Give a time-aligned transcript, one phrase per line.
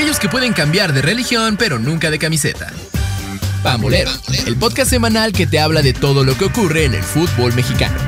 [0.00, 2.72] aquellos que pueden cambiar de religión pero nunca de camiseta.
[3.62, 4.10] Pambolero,
[4.46, 7.98] el podcast semanal que te habla de todo lo que ocurre en el fútbol mexicano.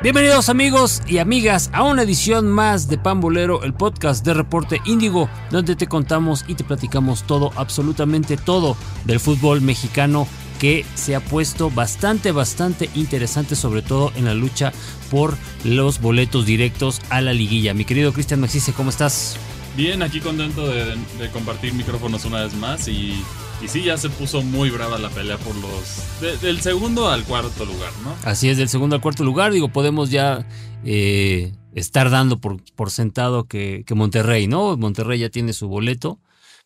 [0.00, 5.28] Bienvenidos amigos y amigas a una edición más de Pambolero, el podcast de Reporte Índigo,
[5.50, 10.28] donde te contamos y te platicamos todo, absolutamente todo del fútbol mexicano
[10.60, 14.72] que se ha puesto bastante, bastante interesante, sobre todo en la lucha
[15.10, 17.74] por los boletos directos a la liguilla.
[17.74, 19.36] Mi querido Cristian Maxice, ¿cómo estás?
[19.78, 20.96] Bien, aquí contento de,
[21.32, 23.14] compartir micrófonos una vez más y,
[23.62, 26.42] y, sí, ya se puso muy brava la pelea por los...
[26.42, 28.12] del segundo al cuarto lugar, ¿no?
[28.24, 30.44] Así es, del segundo al cuarto lugar, digo, podemos ya...
[30.84, 34.76] Eh, estar dando por, por sentado que, que, Monterrey, ¿no?
[34.76, 36.18] Monterrey ya tiene su boleto,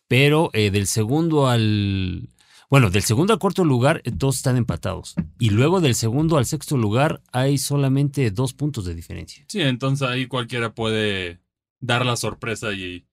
[0.07, 2.29] pero eh, del segundo al,
[2.67, 5.13] bueno, del segundo al cuarto lugar eh, todos están empatados.
[5.37, 9.45] Y luego del segundo al sexto lugar hay solamente dos puntos de diferencia.
[9.49, 11.42] Sí, entonces ahí cualquiera puede
[11.83, 13.05] dar la sorpresa y,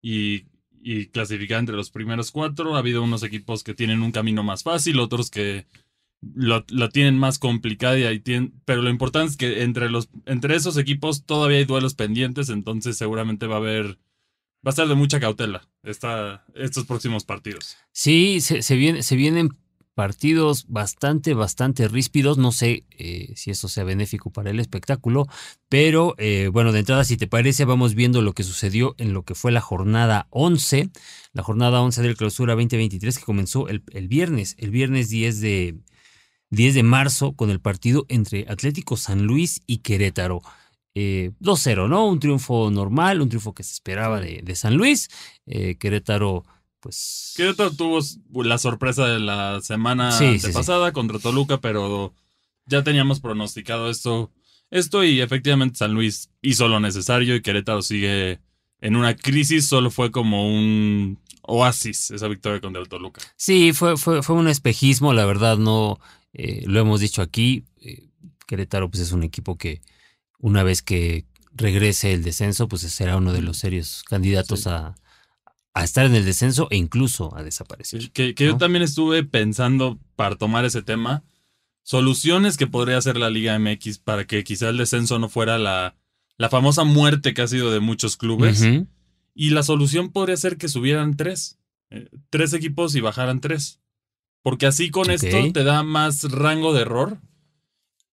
[0.00, 0.46] y,
[1.12, 2.74] clasificar entre los primeros cuatro.
[2.74, 5.66] Ha habido unos equipos que tienen un camino más fácil, otros que
[6.34, 7.98] lo, tienen más complicado.
[7.98, 8.22] Y
[8.64, 12.96] pero lo importante es que entre, los, entre esos equipos todavía hay duelos pendientes, entonces
[12.96, 13.98] seguramente va a haber
[14.66, 17.76] va a ser de mucha cautela estos próximos partidos.
[17.92, 19.50] Sí, se, se, viene, se vienen
[19.96, 22.36] partidos bastante, bastante ríspidos.
[22.36, 25.26] No sé eh, si eso sea benéfico para el espectáculo,
[25.70, 29.22] pero eh, bueno, de entrada, si te parece, vamos viendo lo que sucedió en lo
[29.22, 30.90] que fue la jornada 11,
[31.32, 35.78] la jornada 11 del clausura 2023 que comenzó el, el viernes, el viernes 10 de,
[36.50, 40.42] 10 de marzo con el partido entre Atlético San Luis y Querétaro.
[40.94, 42.06] 2-0, eh, ¿no?
[42.06, 45.08] Un triunfo normal, un triunfo que se esperaba de, San Luis.
[45.46, 46.44] Querétaro,
[46.80, 47.34] pues.
[47.36, 48.00] Querétaro tuvo
[48.44, 50.16] la sorpresa de la semana
[50.52, 52.14] pasada contra Toluca, pero
[52.66, 54.32] ya teníamos pronosticado esto,
[54.70, 58.40] esto y efectivamente San Luis hizo lo necesario y Querétaro sigue
[58.80, 59.66] en una crisis.
[59.66, 63.20] Solo fue como un oasis esa victoria contra el Toluca.
[63.36, 65.98] Sí, fue, fue, fue un espejismo, la verdad, no
[66.32, 67.64] eh, lo hemos dicho aquí.
[68.46, 69.82] Querétaro, pues es un equipo que
[70.38, 74.94] una vez que regrese el descenso, pues será uno de los serios candidatos a,
[75.84, 78.10] estar en el descenso e incluso a desaparecer.
[78.12, 81.24] Que, yo también estuve pensando para tomar ese tema,
[81.82, 85.96] soluciones que podría hacer la Liga MX para que quizá el descenso no fuera la,
[86.38, 88.64] la famosa muerte que ha sido de muchos clubes.
[89.34, 91.58] Y la solución podría ser que subieran tres,
[91.90, 93.80] eh, tres equipos y bajaran tres.
[94.42, 97.20] Porque así con esto te da más rango de error.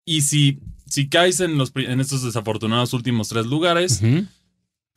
[0.05, 0.59] Y si
[0.89, 4.01] si caes en, los, en estos desafortunados últimos tres lugares,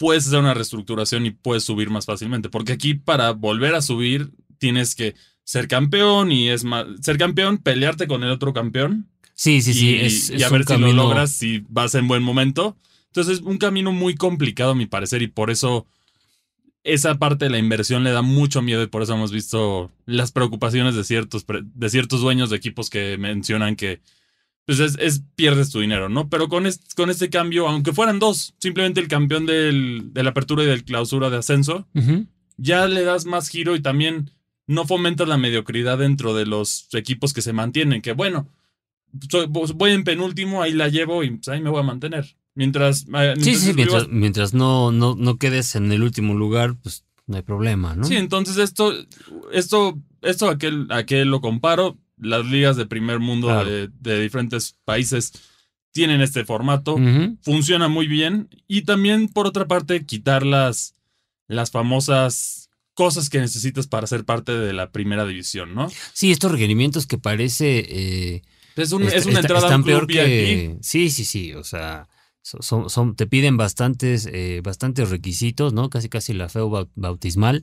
[0.03, 2.49] puedes hacer una reestructuración y puedes subir más fácilmente.
[2.49, 5.15] Porque aquí para volver a subir tienes que
[5.45, 9.07] ser campeón y es más, ser campeón, pelearte con el otro campeón.
[9.35, 9.95] Sí, sí, sí.
[9.95, 12.77] Es, y a ver si lo logras, si vas en buen momento.
[13.07, 15.87] Entonces es un camino muy complicado a mi parecer y por eso
[16.83, 20.33] esa parte de la inversión le da mucho miedo y por eso hemos visto las
[20.33, 24.01] preocupaciones de ciertos, de ciertos dueños de equipos que mencionan que
[24.67, 26.29] pues es, pierdes tu dinero, ¿no?
[26.29, 30.31] Pero con este, con este cambio, aunque fueran dos, simplemente el campeón del, de la
[30.31, 31.89] apertura y del clausura de ascenso,
[32.57, 34.31] ya le das más giro y también
[34.67, 38.49] no fomentas la mediocridad dentro de los equipos que se mantienen, que bueno,
[39.75, 42.37] voy en penúltimo, ahí la llevo y pues, ahí me voy a mantener.
[42.55, 43.07] Mientras...
[43.15, 47.37] Eh, sí, sí, mientras, mientras no, no, no quedes en el último lugar, pues no
[47.37, 48.05] hay problema, ¿no?
[48.05, 48.93] Sí, entonces esto,
[49.53, 54.77] esto, esto a qué, a qué lo comparo, las ligas de primer mundo de, diferentes
[54.85, 55.33] países
[55.93, 56.97] tienen este formato,
[57.43, 60.95] funciona muy bien y también por otra parte quitar las,
[61.49, 65.89] las famosas cosas que necesitas para ser parte de la primera división, ¿no?
[66.13, 67.85] Sí, estos requerimientos que parece...
[67.89, 68.43] Eh,
[68.77, 70.77] es, una entrada peor que...
[70.81, 72.09] Sí, sí, sí, o sea...
[72.43, 75.89] Son, te piden bastantes, eh, bastantes requisitos, ¿no?
[75.91, 77.63] Casi casi la feo bautismal.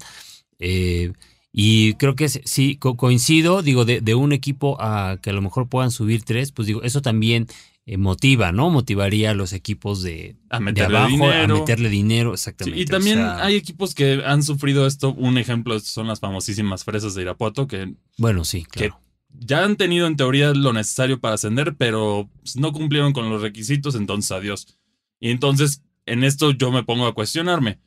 [0.57, 1.11] Eh,
[1.51, 5.91] y creo que sí, coincido, digo, de, un equipo a que a lo mejor puedan
[5.91, 7.47] subir tres, pues digo, eso también
[7.87, 8.69] eh, motiva, ¿no?
[8.69, 11.55] Motivaría a los equipos de, a meterle abajo dinero.
[11.55, 12.79] a meterle dinero, exactamente.
[12.79, 15.13] y también hay equipos que han sufrido esto.
[15.13, 17.95] Un ejemplo son las famosísimas fresas de Irapuato, que.
[18.17, 19.01] Bueno, sí, claro.
[19.39, 23.95] ya han tenido en teoría lo necesario para ascender, pero no cumplieron con los requisitos,
[23.95, 24.77] entonces adiós.
[25.19, 27.79] Y entonces, en esto yo me pongo a cuestionarme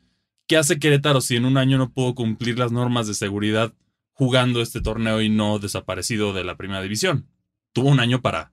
[0.47, 3.73] ¿Qué hace Querétaro si en un año no pudo cumplir las normas de seguridad
[4.13, 7.29] jugando este torneo y no desaparecido de la primera división?
[7.73, 8.53] Tuvo un año para,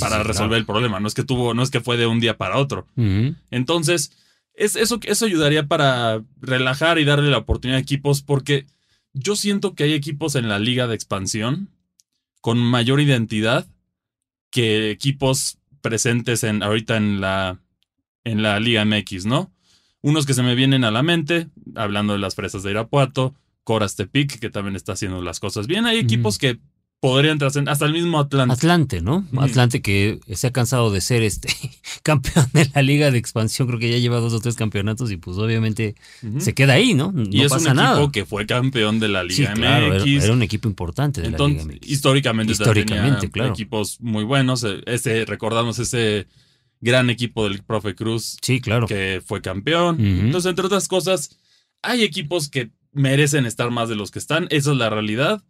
[0.00, 1.00] para resolver el problema.
[1.00, 2.86] No es que tuvo, no es que fue de un día para otro.
[3.50, 4.12] Entonces,
[4.54, 8.66] es, eso, eso ayudaría para relajar y darle la oportunidad a equipos, porque
[9.12, 11.70] yo siento que hay equipos en la liga de expansión
[12.40, 13.66] con mayor identidad
[14.50, 17.60] que equipos presentes en, ahorita en la,
[18.24, 19.52] en la Liga MX, ¿no?
[20.08, 23.34] Unos que se me vienen a la mente, hablando de las fresas de Irapuato,
[23.64, 25.84] Coras Tepic, que también está haciendo las cosas bien.
[25.86, 26.58] Hay equipos que
[27.00, 28.52] podrían trascender, hasta el mismo Atlante.
[28.54, 29.24] Atlante, ¿no?
[29.38, 31.48] Atlante que se ha cansado de ser este
[32.02, 35.16] campeón de la Liga de Expansión, creo que ya lleva dos o tres campeonatos y
[35.16, 35.94] pues obviamente
[36.38, 37.12] se queda ahí, ¿no?
[37.12, 37.96] No y es pasa un nada.
[37.98, 39.54] equipo que fue campeón de la Liga Sí, MX.
[39.60, 41.92] claro, era, era un equipo importante de Entonces, la Liga MX.
[41.92, 43.50] históricamente, Históricamente, tenía claro.
[43.52, 44.64] equipos muy buenos.
[44.64, 46.26] Eh, Ese, recordamos ese
[46.80, 48.86] gran equipo del profe Cruz Sí, claro.
[48.86, 49.98] que fue campeón.
[50.00, 51.38] Entonces, entre otras cosas,
[51.82, 54.46] hay equipos que merecen estar más de los que están.
[54.50, 55.42] Esa es la realidad.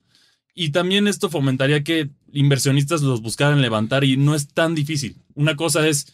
[0.55, 5.17] Y también esto fomentaría que inversionistas los buscaran levantar y no es tan difícil.
[5.35, 6.13] Una cosa es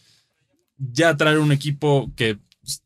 [0.77, 2.37] ya traer un equipo que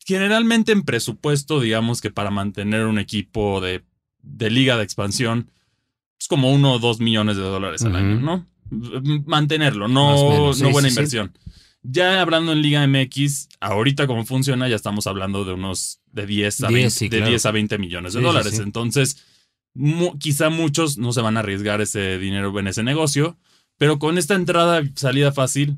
[0.06, 3.84] generalmente en presupuesto, digamos que para mantener un equipo de,
[4.22, 5.52] de liga de expansión,
[6.20, 8.46] es como uno o dos millones de dólares al año, ¿no?
[9.26, 11.18] Mantenerlo, no, sí, no buena sí, sí.
[11.82, 16.64] Ya hablando en Liga MX, ahorita como funciona, ya estamos hablando de unos de 10
[16.64, 17.30] a 10, 20, sí, de claro.
[17.30, 18.56] 10 a 20 millones de sí, dólares.
[18.56, 18.62] sí.
[18.62, 19.18] Entonces,
[19.74, 23.38] mu- quizá muchos no se van a arriesgar ese dinero en ese negocio,
[23.78, 25.78] pero con esta entrada salida fácil,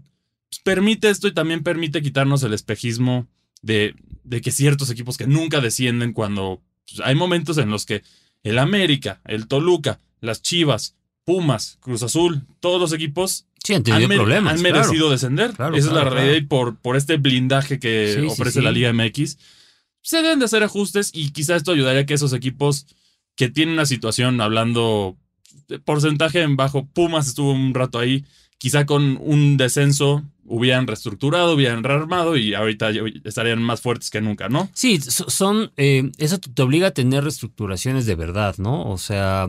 [0.49, 3.27] pues, permite esto y también permite quitarnos el espejismo
[3.61, 3.93] de,
[4.23, 8.01] de que ciertos equipos que nunca descienden cuando pues, hay momentos en los que
[8.43, 10.95] el América, el Toluca, las Chivas,
[11.25, 14.53] Pumas, Cruz Azul, todos los equipos Sí, han tenido han, problemas.
[14.53, 14.75] han claro.
[14.75, 15.51] merecido descender.
[15.53, 18.65] Claro, Esa es la realidad y por, por este blindaje que Sí, ofrece sí.
[18.65, 19.37] la Liga MX,
[20.01, 22.87] se deben de hacer ajustes y quizá esto ayudaría a que esos equipos
[23.35, 25.15] que tienen una situación, hablando
[25.67, 28.25] de porcentaje en bajo, Pumas estuvo un rato ahí,
[28.57, 32.89] quizá con un descenso hubieran reestructurado, hubieran rearmado y ahorita
[33.23, 34.69] estarían más fuertes que nunca, ¿no?
[34.73, 35.71] Sí, so- son.
[35.77, 38.89] eh, eso te obliga a tener reestructuraciones de verdad, ¿no?
[38.89, 39.47] O sea,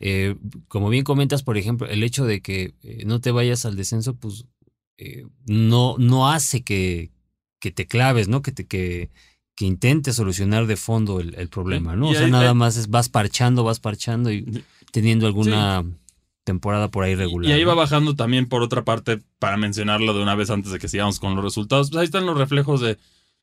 [0.00, 0.36] eh,
[0.68, 4.14] como bien comentas, por ejemplo, el hecho de que eh, no te vayas al descenso,
[4.14, 4.44] pues
[4.96, 7.10] eh, no, no hace que,
[7.60, 8.42] que te claves, ¿no?
[8.42, 9.10] Que te que,
[9.54, 12.12] que intentes solucionar de fondo el, el problema, ¿no?
[12.12, 15.84] Y O sea, nada más es vas parchando, vas parchando y teniendo alguna
[16.44, 17.50] temporada por ahí regular.
[17.50, 17.68] Y ahí ¿no?
[17.68, 21.20] va bajando también por otra parte, para mencionarlo de una vez antes de que sigamos
[21.20, 22.96] con los resultados, pues ahí están los reflejos de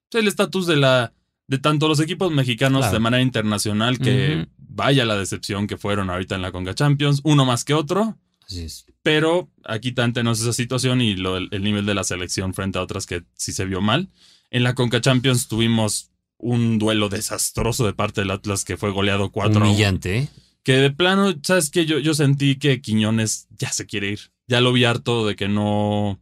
[0.10, 1.13] pues, el estatus de la
[1.48, 2.94] de tanto los equipos mexicanos Claro.
[2.94, 4.48] de manera internacional que.
[4.75, 8.18] Vaya la decepción que fueron ahorita en la Conca Champions, uno más que otro,
[8.48, 8.86] Así es.
[9.01, 12.81] pero aquí tan tenemos esa situación y lo- el nivel de la selección frente a
[12.83, 14.10] otras que sí se vio mal.
[14.51, 19.31] En la Conca Champions tuvimos un duelo desastroso de parte del Atlas que fue goleado
[19.31, 19.66] 4 a 1.
[19.69, 20.30] Humillante, ¿eh?
[20.63, 21.86] Que de plano, ¿sabes qué?
[21.86, 24.19] Yo, yo sentí que Quiñones ya se quiere ir.
[24.48, 26.19] Ya lo vi harto de que no.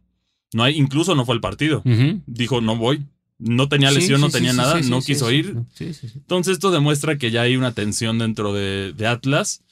[0.52, 1.82] No hay, incluso no fue al partido.
[2.26, 3.04] Dijo, no voy.
[3.38, 5.56] No tenía lesión, sí, no tenía sí, nada, no quiso ir.
[5.80, 9.62] Entonces, esto demuestra que ya hay una tensión dentro de, de Atlas.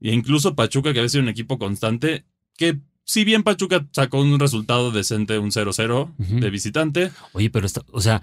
[0.00, 2.24] E incluso Pachuca, que había sido un equipo constante,
[2.56, 6.40] que si bien Pachuca sacó un resultado decente, un 0-0 Ujú.
[6.40, 8.22] de visitante, Oye, pero está, o sea,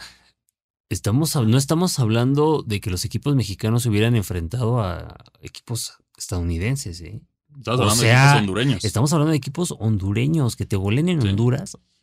[0.89, 6.99] estamos, no estamos hablando de que los equipos mexicanos se hubieran enfrentado a equipos estadounidenses,
[7.01, 7.21] ¿eh?
[7.57, 8.85] estamos O hablando de sea, equipos hondureños.
[8.85, 11.27] Estamos hablando de equipos hondureños que te golen en Sí.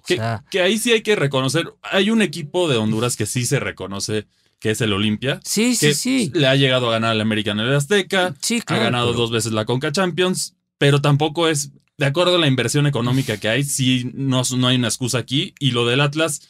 [0.07, 1.73] O Que, sea, que ahí sí hay que reconocer.
[1.83, 4.27] Hay un equipo de Honduras que sí se reconoce,
[4.61, 5.41] que es el Olimpia.
[5.45, 6.31] sí, sí, que sí.
[6.35, 9.19] le ha llegado a ganar al American en el Azteca, Sí, ha claro, ganado pero-
[9.19, 13.49] dos veces la Conca Champions, pero tampoco es, de acuerdo a la inversión económica que
[13.49, 15.55] hay, sí no, no hay una excusa aquí.
[15.59, 16.49] Y lo del Atlas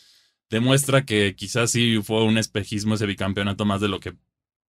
[0.51, 4.15] demuestra que quizás sí fue un espejismo ese bicampeonato más de lo que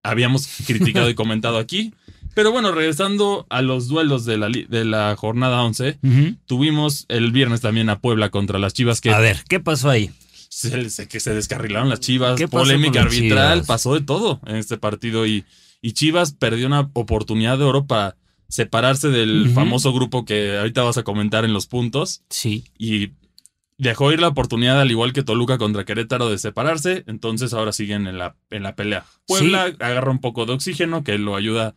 [0.03, 1.93] habíamos criticado y comentado aquí.
[2.35, 6.35] Pero bueno, regresando a los duelos de la, de la jornada 11, Ujú.
[6.47, 10.09] tuvimos el viernes también a Puebla contra las Chivas que A ver, ¿qué pasó ahí?
[10.49, 13.67] se, se- que se descarrilaron las Chivas, ¿Qué pasó polémica arbitral, Chivas?
[13.67, 15.45] pasó de todo en este partido y,
[15.81, 18.17] y Chivas perdió una oportunidad de oro para
[18.49, 22.65] separarse del famoso grupo que ahorita vas a comentar en los puntos Sí.
[22.77, 23.09] y
[23.77, 28.07] dejó ir la oportunidad al igual que Toluca contra Querétaro de separarse, entonces ahora siguen
[28.07, 29.05] en la, en la pelea.
[29.27, 31.75] Puebla agarra un poco de oxígeno que lo ayuda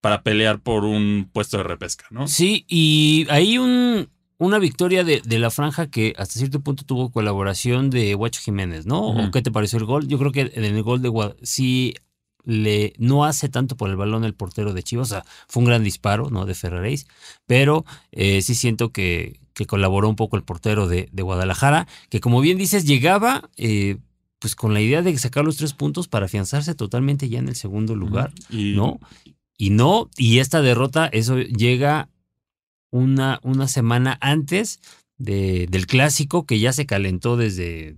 [0.00, 2.28] para pelear por un puesto de repesca, ¿no?
[2.28, 7.10] Sí, y hay un, una victoria de, de la franja que hasta cierto punto tuvo
[7.10, 9.00] colaboración de Huacho Jiménez, ¿no?
[9.00, 10.06] ¿O qué te pareció el gol?
[10.06, 11.94] Yo creo que en el gol de Guad sí
[12.44, 15.68] le no hace tanto por el balón el portero de Chivas, o sea, fue un
[15.68, 16.44] gran disparo, ¿no?
[16.44, 17.06] De Ferraréis,
[17.46, 22.20] pero eh, sí siento que, que colaboró un poco el portero de, de Guadalajara, que
[22.20, 23.96] como bien dices, llegaba eh,
[24.40, 27.56] pues con la idea de sacar los tres puntos para afianzarse totalmente ya en el
[27.56, 28.32] segundo lugar.
[28.50, 28.98] Y, ¿no?
[29.56, 32.08] Y no, y esta derrota, eso llega
[32.90, 34.80] una, una semana antes
[35.16, 37.94] de- del clásico que ya se calentó desde,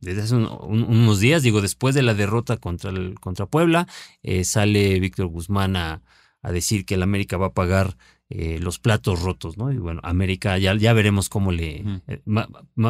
[0.00, 3.86] desde hace un- un- unos días, digo, después de la derrota contra, el, contra Puebla,
[4.22, 6.02] eh, sale Víctor Guzmán a,
[6.42, 7.96] a decir que el América va a pagar
[8.34, 9.70] eh, los platos rotos, ¿no?
[9.70, 12.22] Y bueno, América, ya, ya veremos cómo le, eh,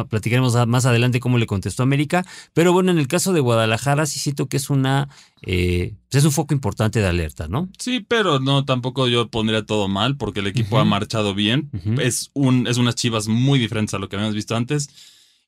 [0.09, 4.19] platicaremos más adelante cómo le contestó América, pero bueno, en el caso de Guadalajara sí
[4.19, 5.09] siento que es una,
[5.41, 7.67] eh, pues es un foco importante de alerta, ¿no?
[7.77, 11.69] Sí, pero no, tampoco yo pondría todo mal, porque el equipo ha marchado bien,
[11.99, 14.89] es, un, es unas chivas muy diferentes a lo que habíamos visto antes,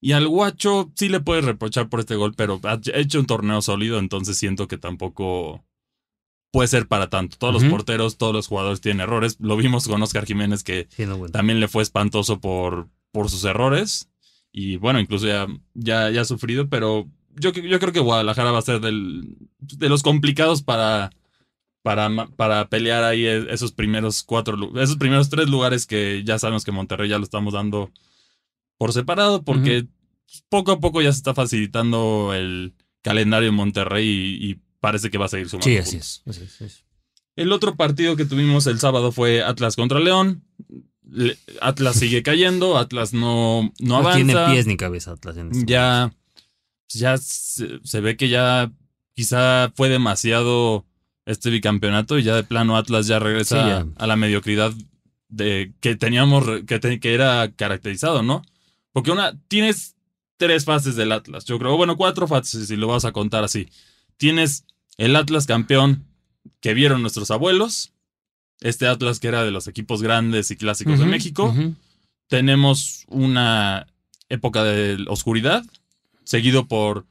[0.02, 3.62] y al Guacho sí le puedes reprochar por este gol, pero ha hecho un torneo
[3.62, 5.64] sólido, entonces siento que tampoco
[6.56, 7.36] puede ser para tanto.
[7.38, 9.36] Todos los porteros, todos los jugadores tienen errores.
[9.42, 10.88] Lo vimos con Oscar Jiménez que
[11.34, 14.10] también le fue espantoso por, por sus errores.
[14.54, 18.60] Y bueno, incluso ya, ya, ya ha sufrido, pero yo, yo creo que Guadalajara va
[18.60, 21.10] a ser del, de los complicados para,
[21.82, 26.64] para, para pelear ahí e, esos primeros cuatro, esos primeros tres lugares que ya sabemos
[26.64, 27.92] que Monterrey ya lo estamos dando
[28.78, 29.88] por separado, porque
[30.48, 34.08] poco a poco ya se está facilitando el calendario en Monterrey
[34.40, 35.66] y parece que va a seguir sumando.
[35.66, 36.86] Sí, así es,
[37.36, 40.44] El otro partido que tuvimos el sábado fue Atlas contra León.
[41.60, 44.20] Atlas sigue cayendo, Atlas no, no, avanza.
[44.20, 45.38] No tiene pies ni cabeza Atlas.
[45.38, 46.14] En este ya
[46.90, 48.72] ya se, ve que ya
[49.16, 50.86] quizá fue demasiado
[51.26, 54.72] este bicampeonato y ya de plano Atlas ya regresa a la mediocridad
[55.30, 58.44] de que teníamos que, que era caracterizado, ¿no?
[58.94, 59.96] Porque una tienes
[60.38, 63.68] tres fases del Atlas, yo creo, bueno, cuatro fases si lo vas a contar así.
[64.18, 64.64] Tienes
[64.98, 66.06] el Atlas campeón
[66.62, 67.94] que vieron nuestros abuelos,
[68.62, 71.54] este Atlas que era de los equipos grandes y clásicos de México.
[72.28, 73.88] Tenemos una
[74.30, 75.64] época de oscuridad,
[76.24, 77.06] seguido por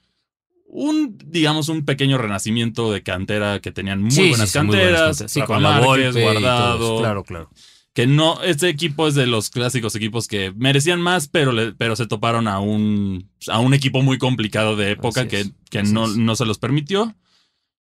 [0.67, 5.79] un, digamos, un pequeño renacimiento de cantera que tenían muy buenas canteras, Sí, con la
[5.79, 6.99] guardado.
[6.99, 7.51] Claro, claro.
[7.93, 12.09] Que no, este equipo es de los clásicos equipos que merecían más, pero, pero se
[12.09, 16.45] toparon a un, a un equipo muy complicado de época que, que no, no se
[16.45, 17.15] los permitió.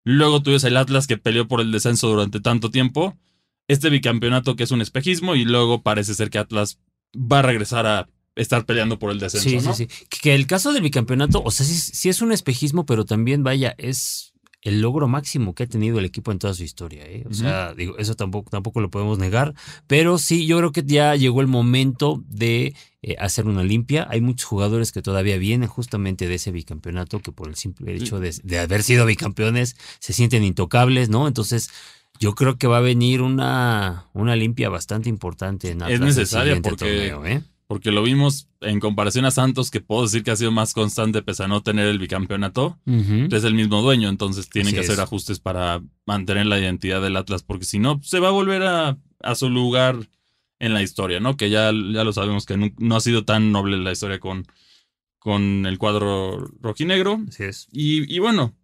[0.04, 3.18] Luego tuviste el Atlas que peleó por el descenso durante tanto tiempo.
[3.66, 6.78] Este bicampeonato que es un espejismo y luego parece ser que Atlas
[7.14, 9.48] va a regresar a estar peleando por el descenso.
[9.48, 10.06] Sí, sí, sí.
[10.20, 13.74] Que el caso del bicampeonato, o sea, sí, sí, es un espejismo, pero también, vaya,
[13.78, 17.04] es el logro máximo que ha tenido el equipo en toda su historia.
[17.06, 17.24] ¿eh?
[17.28, 19.54] O sea, digo, eso tampoco, tampoco lo podemos negar.
[19.86, 22.74] Pero sí, yo creo que ya llegó el momento de
[23.06, 24.06] eh, hacer una limpia.
[24.10, 28.20] Hay muchos jugadores que todavía vienen justamente de ese bicampeonato, que por el simple hecho
[28.20, 31.28] de, haber sido bicampeones se sienten intocables, ¿no?
[31.28, 31.70] Entonces.
[32.20, 37.08] Yo creo que va a venir una, una limpia bastante importante en Es necesaria porque
[37.24, 37.42] ¿eh?
[37.66, 41.22] porque lo vimos en comparación a Santos, que puedo decir que ha sido más constante
[41.22, 42.78] pese a no tener el bicampeonato.
[42.86, 47.42] Es el mismo dueño, entonces tienen que hacer ajustes para mantener la identidad del Atlas,
[47.42, 48.96] porque si no, se va a volver a,
[49.34, 49.96] su lugar
[50.58, 51.36] en la historia, ¿no?
[51.36, 54.46] Que ya, ya lo sabemos que no, ha sido tan noble la historia con,
[55.18, 57.20] con el cuadro rojinegro.
[57.28, 57.68] Así es.
[57.72, 58.54] Y, bueno,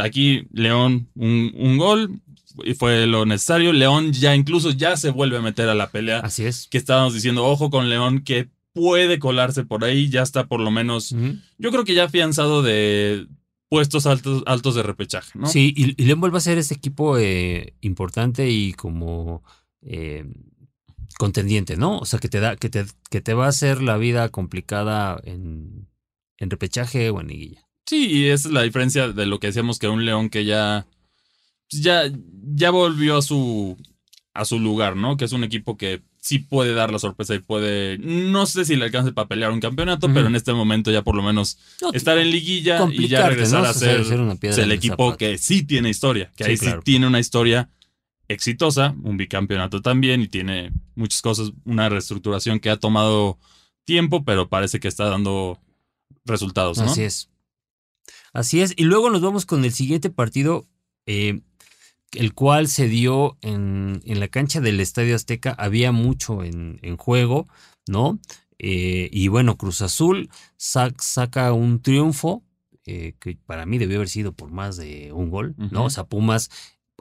[0.00, 2.20] aquí León un, un gol,
[2.64, 3.72] y fue lo necesario.
[3.72, 6.20] León ya incluso ya se vuelve a meter a la pelea.
[6.20, 6.68] Así es.
[6.68, 10.70] Que estábamos diciendo, ojo con León, que puede colarse por ahí, ya está por lo
[10.70, 11.14] menos,
[11.58, 13.26] yo creo que ya afianzado de
[13.68, 15.46] puestos altos, altos de repechaje, ¿no?
[15.46, 19.42] Sí, y, León vuelve a ser este equipo eh, importante y como
[19.82, 20.24] eh,
[21.20, 21.98] contendiente, ¿no?
[21.98, 25.20] O sea, que te da, que te, que te va a hacer la vida complicada
[25.24, 25.86] en,
[26.38, 27.68] en repechaje o en liguilla.
[27.84, 30.86] Sí, y esa es la diferencia de lo que decíamos que un León que ya
[31.70, 32.04] pues ya,
[32.54, 33.76] ya volvió a su,
[34.32, 35.18] a su lugar, ¿no?
[35.18, 38.76] Que es un equipo que sí puede dar la sorpresa y puede, no sé si
[38.76, 41.58] le alcance para pelear un campeonato, pero en este momento ya por lo menos
[41.92, 44.06] estar en liguilla y ya regresar a ser,
[44.40, 47.68] el equipo que sí tiene historia, que ahí sí tiene una historia
[48.30, 53.38] exitosa, un bicampeonato también y tiene muchas cosas, una reestructuración que ha tomado
[53.84, 55.58] tiempo, pero parece que está dando
[56.24, 56.84] resultados, ¿no?
[56.84, 57.28] Así es.
[58.32, 58.72] Así es.
[58.76, 60.66] Y luego nos vamos con el siguiente partido.
[61.06, 61.40] Eh,
[62.12, 65.52] el cual se dio en, la cancha del Estadio Azteca.
[65.52, 67.48] Había mucho en, juego,
[67.86, 68.18] ¿no?
[68.58, 72.42] Eh, y bueno, Cruz Azul saca un triunfo
[72.84, 75.84] eh, que para mí debió haber sido por más de un gol, ¿no?
[75.84, 76.50] O sea, Pumas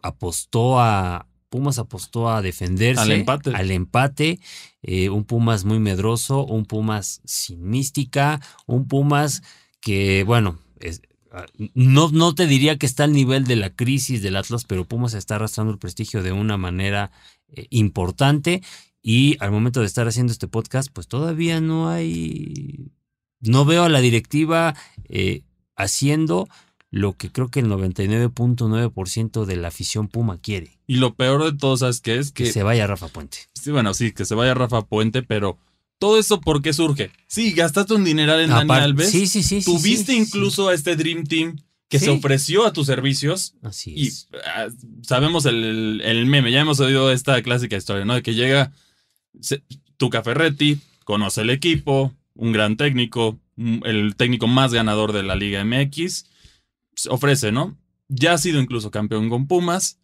[0.04, 3.02] apostó a, Pumas apostó a defenderse.
[3.02, 3.52] Al empate.
[3.56, 4.40] Al empate.
[4.84, 9.42] Eh, un Pumas muy medroso, un Pumas sin mística, un Pumas
[9.82, 11.02] que, bueno, es,
[11.32, 14.86] Ah, no, no te diría que está al nivel de la crisis del Atlas, pero
[14.86, 17.12] Pumas está arrastrando el prestigio de una manera
[17.50, 18.64] eh, importante.
[19.02, 22.92] Y al momento de estar haciendo este podcast, pues todavía no hay.
[23.42, 24.76] No veo a la directiva
[25.08, 25.44] eh,
[25.76, 26.50] haciendo
[26.92, 30.72] lo que creo que el 99.9% de la afición Puma quiere.
[30.88, 32.32] Y lo peor de todo, ¿sabes qué es?
[32.32, 33.38] Que, que se vaya Rafa Puente.
[33.54, 35.58] Sí, bueno, sí, que se vaya Rafa Puente, pero
[36.00, 37.12] todo eso, ¿por qué surge?
[37.28, 39.12] Sí, gastaste un dineral en Dani Alves.
[39.12, 39.62] Sí, sí, sí.
[39.62, 41.58] Tuviste incluso a este Dream Team
[41.90, 43.56] que se ofreció a tus servicios.
[43.64, 44.28] Así es.
[44.32, 44.68] Y ah,
[45.02, 48.14] sabemos el, meme, ya hemos oído esta clásica historia, ¿no?
[48.14, 48.72] De que llega
[49.98, 50.80] Tuca Ferretti
[51.10, 56.26] conoce el equipo, un gran técnico, el técnico más ganador de la Liga MX,
[57.08, 57.78] ofrece, ¿no?
[58.08, 60.00] Ya ha sido incluso campeón con Pumas.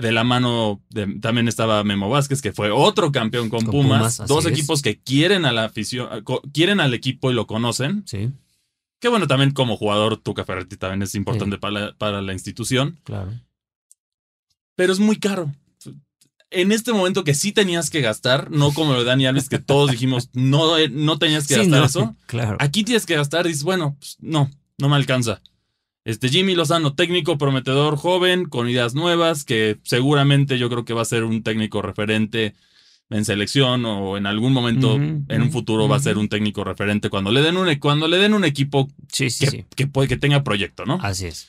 [0.00, 0.82] De la mano
[1.20, 4.22] también estaba Memo Vázquez, que fue otro campeón con, Pumas.
[4.26, 8.02] Dos equipos que quieren a la afición, quieren al equipo y lo conocen.
[8.06, 8.30] Sí.
[9.00, 13.00] Que bueno, también como jugador, Tuca Ferretti también es importante para, para la institución.
[13.04, 13.32] Claro.
[14.74, 15.52] Pero es muy caro
[16.52, 19.58] en este momento que sí tenías que gastar, no como lo de Dani Alves, que
[19.58, 22.16] todos dijimos, no, eh, no tenías que gastar eso.
[22.26, 22.56] Claro.
[22.60, 25.42] Aquí tienes que gastar y dices, bueno, pues, no, no me alcanza.
[26.04, 31.02] Este Jimmy Lozano, técnico prometedor, joven, con ideas nuevas, que seguramente yo creo que va
[31.02, 32.54] a ser un técnico referente
[33.08, 37.10] en selección o en algún momento en un futuro va a ser un técnico referente
[37.10, 39.28] cuando le den un, cuando le den un equipo que,
[39.76, 40.98] que, puede, que tenga proyecto, ¿no?
[41.02, 41.48] Así es.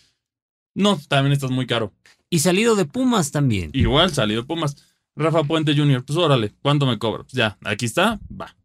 [0.75, 1.93] No, también estás muy caro.
[2.29, 3.71] Y salido de Pumas también.
[3.73, 4.75] Igual, salido de Pumas.
[5.15, 7.23] Rafa Puente Jr., pues órale, ¿cuánto me cobro?
[7.23, 8.55] Pues ya, aquí está, va.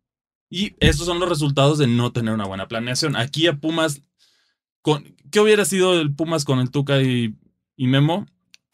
[0.51, 3.17] Y estos son los resultados de no tener una buena planeación.
[3.17, 4.03] Aquí a Pumas,
[4.81, 7.35] con, ¿qué hubiera sido el Pumas con el Tuca y,
[7.77, 8.27] Memo?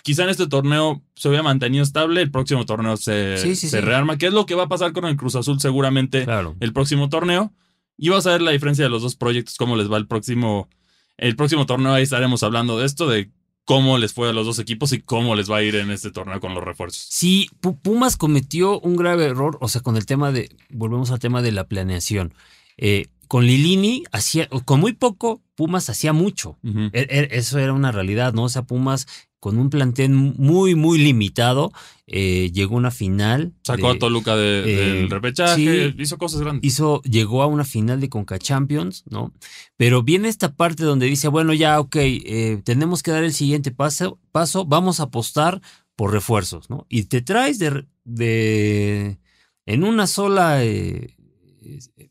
[0.03, 4.27] Quizá en este torneo se hubiera mantenido estable, el próximo torneo se, se rearma, ¿Qué
[4.27, 6.27] es lo que va a pasar con el Cruz Azul seguramente
[6.61, 7.53] el próximo torneo.
[7.97, 10.69] Y vas a ver la diferencia de los dos proyectos, cómo les va el próximo,
[11.17, 11.93] el próximo torneo.
[11.93, 13.31] Ahí estaremos hablando de esto, de
[13.65, 16.11] cómo les fue a los dos equipos y cómo les va a ir en este
[16.11, 17.07] torneo con los refuerzos.
[17.09, 17.49] Sí,
[17.83, 21.53] Pumas cometió un grave error, o sea, con el tema de, volvemos al tema de
[21.53, 22.35] la planeación.
[22.77, 26.59] Eh, con Lilini, hacía, con muy poco, Pumas hacía mucho.
[26.65, 28.45] E, e, eso era una realidad, ¿no?
[28.45, 29.07] O sea, Pumas
[29.45, 31.71] con un plantel muy, muy limitado,
[32.07, 33.53] eh, llegó a una final.
[33.63, 36.65] Sacó a Toluca del eh, repechaje, hizo cosas grandes.
[36.65, 39.35] Hizo, llegó a una final de Conca Champions, ¿no?
[39.77, 43.71] Pero viene esta parte donde dice, bueno, ya, ok, eh, tenemos que dar el siguiente
[43.71, 45.61] paso, paso, vamos a apostar
[45.95, 46.87] por refuerzos, ¿no?
[46.89, 49.19] Y te traes de, de
[49.67, 50.63] en una sola,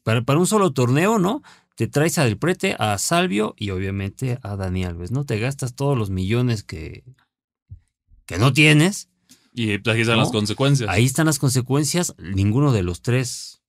[0.04, 1.42] para, para un solo torneo, ¿no?
[1.76, 5.26] Te traes a Del Prete, a Salvio y obviamente a Dani Alves, ¿no?
[5.26, 7.04] Te gastas todos los millones que,
[8.26, 9.10] que no tienes.
[9.54, 10.90] Y ahí están las consecuencias.
[10.90, 12.16] Ahí están las consecuencias.
[12.18, 13.62] Ninguno de los tres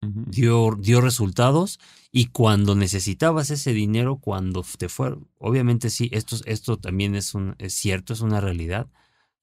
[0.00, 1.78] dio, dio resultados.
[2.10, 7.54] Y cuando necesitabas ese dinero, cuando te fue, obviamente sí, esto, esto también es, un,
[7.58, 8.88] es cierto, es una realidad.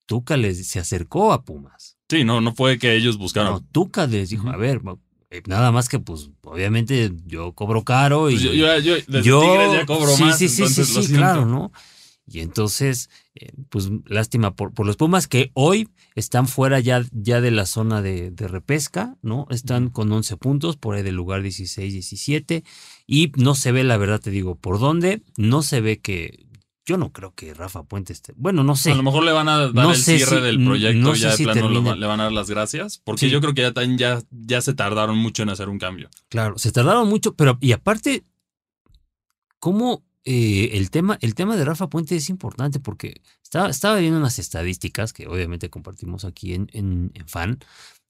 [0.05, 1.97] Tuca les, se acercó a Pumas.
[2.09, 3.53] Sí, no, no fue que ellos buscaron.
[3.53, 4.81] No, Tuca les dijo, a ver,
[5.47, 10.17] nada más que pues obviamente yo cobro caro y pues yo, yo, yo ya cobro
[10.17, 10.37] más.
[10.37, 11.71] Sí, sí, sí, sí, claro, ¿no?
[12.27, 17.39] Y entonces, eh, pues lástima por, por, los Pumas que hoy están fuera ya, ya
[17.39, 19.45] de la zona de, repesca, ¿no?
[19.51, 22.63] Están con 11 puntos, por ahí del lugar 16, 17.
[23.05, 25.21] Y no se ve, la verdad te digo, por dónde.
[25.37, 26.44] No se ve que.
[26.85, 28.33] Yo no creo que Rafa Puente esté.
[28.37, 28.91] Bueno, no sé.
[28.91, 32.05] A lo mejor le van a dar el cierre del proyecto, ya de plano le
[32.05, 33.01] van a dar las gracias.
[33.03, 36.09] Porque yo creo que ya, ya, ya se tardaron mucho en hacer un cambio.
[36.29, 38.23] Claro, se tardaron mucho, pero y aparte,
[39.59, 44.17] ¿cómo eh, el, tema, el tema de Rafa Puente es importante porque estaba, estaba viendo
[44.17, 47.59] unas estadísticas que obviamente compartimos aquí en, en, Fan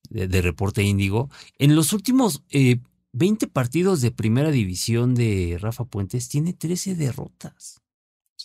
[0.09, 1.29] de, Reporte Índigo.
[1.59, 7.81] En los últimos 20 eh, partidos de primera división de Rafa Puentes tiene 13 derrotas.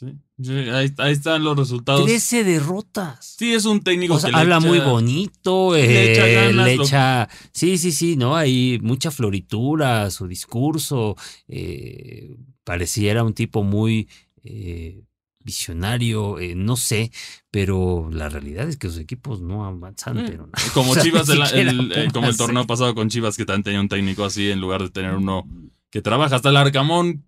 [0.01, 2.07] Sí, ahí, están los resultados.
[2.07, 3.35] 13 derrotas.
[3.39, 8.35] Sí, es un técnico que habla muy bonito, eh, le echa sí, sí, sí, ¿no?
[8.35, 11.17] Hay mucha floritura, su discurso,
[11.49, 12.35] eh,
[12.65, 14.09] pareciera un tipo muy
[14.43, 15.03] eh,
[15.43, 17.11] visionario, eh, no sé,
[17.51, 22.37] pero la realidad es que sus equipos no avanzan, pero Como Chivas, el, como el
[22.37, 25.47] torneo pasado con Chivas, que también tenía un técnico así, en lugar de tener uno
[25.91, 27.25] que trabaja hasta el Arcamón,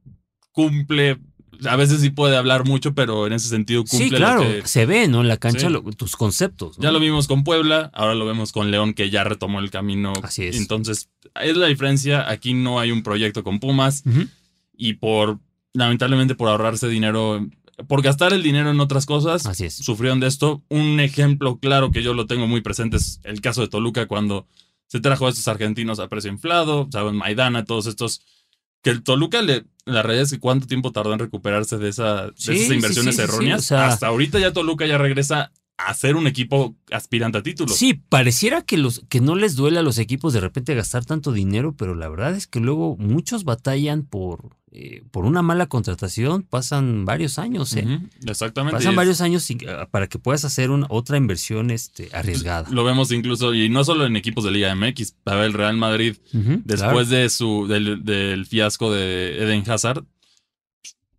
[0.53, 1.19] cumple.
[1.69, 4.09] A veces sí puede hablar mucho, pero en ese sentido cumple.
[4.09, 5.21] Sí, claro, se ve, ¿no?
[5.21, 6.77] En la cancha tus conceptos.
[6.79, 10.13] Ya lo vimos con Puebla, ahora lo vemos con León, que ya retomó el camino.
[10.23, 10.57] Así es.
[10.57, 11.09] Entonces,
[11.41, 12.29] es la diferencia.
[12.31, 14.03] Aquí no hay un proyecto con Pumas
[14.77, 15.39] y por,
[15.73, 17.47] lamentablemente, por ahorrarse dinero,
[17.89, 19.75] por gastar el dinero en otras cosas, Así es.
[19.75, 20.63] sufrieron de esto.
[20.69, 24.47] Un ejemplo claro que yo lo tengo muy presente es el caso de Toluca cuando
[24.87, 28.21] se trajo a estos argentinos a precio inflado, saben, Maidana, todos estos
[28.83, 32.27] que el Toluca, le, la realidad es que cuánto tiempo tardó en recuperarse de, esa,
[32.27, 33.73] de esas inversiones erróneas.
[33.73, 37.77] Hasta ahorita ya Toluca ya regresa a ser un equipo aspirante a títulos.
[37.77, 41.33] Sí, pareciera que, los, que no les duele a los equipos de repente gastar tanto
[41.33, 46.45] dinero, pero la verdad es que luego muchos batallan por, eh, por una mala contratación,
[46.45, 47.77] pasan varios años.
[47.77, 48.01] ¿eh?
[48.27, 48.79] exactamente.
[48.79, 52.71] Pasan varios años ah, para que puedas hacer una, otra inversión este, arriesgada.
[52.71, 55.77] Lo vemos incluso, y no solo en equipos de Liga MX, a ver, el Real
[55.77, 60.05] Madrid, después de su, del, del fiasco de Eden Hazard,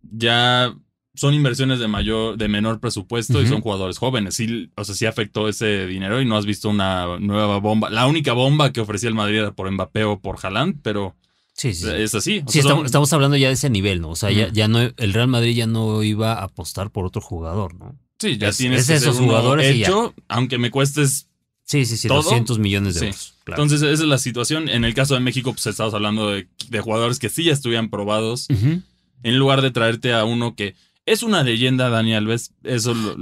[0.02, 0.74] ya
[1.14, 4.34] son inversiones de mayor, de menor presupuesto y son jugadores jóvenes.
[4.34, 7.88] Sí, o sea, sí afectó ese dinero y no has visto una nueva bomba.
[7.88, 11.14] La única bomba que ofrecía el Madrid era por Mbappé o por Haaland, pero
[11.56, 11.86] Sí, sí.
[11.88, 12.42] es así.
[12.44, 14.10] O Sí, estamos, son- estamos hablando ya de ese nivel, ¿no?
[14.10, 17.20] O sea, ya, ya no, el Real Madrid ya no iba a apostar por otro
[17.22, 17.96] jugador, ¿no?
[18.18, 19.86] sí, ya es- tienes es esos jugadores ya.
[19.86, 21.28] hecho, aunque me cuestes.
[21.66, 22.22] Sí, sí, sí, ¿Todo?
[22.22, 23.06] 200 millones de Sí.
[23.06, 23.34] euros.
[23.44, 23.62] claro.
[23.62, 24.68] Entonces, esa es la situación.
[24.68, 27.88] En el caso de México, pues estamos hablando de, de jugadores que sí ya estuvieran
[27.90, 30.74] probados, en lugar de traerte a uno que
[31.06, 32.52] es una leyenda, Dani Alves.
[32.64, 33.16] Eso lo-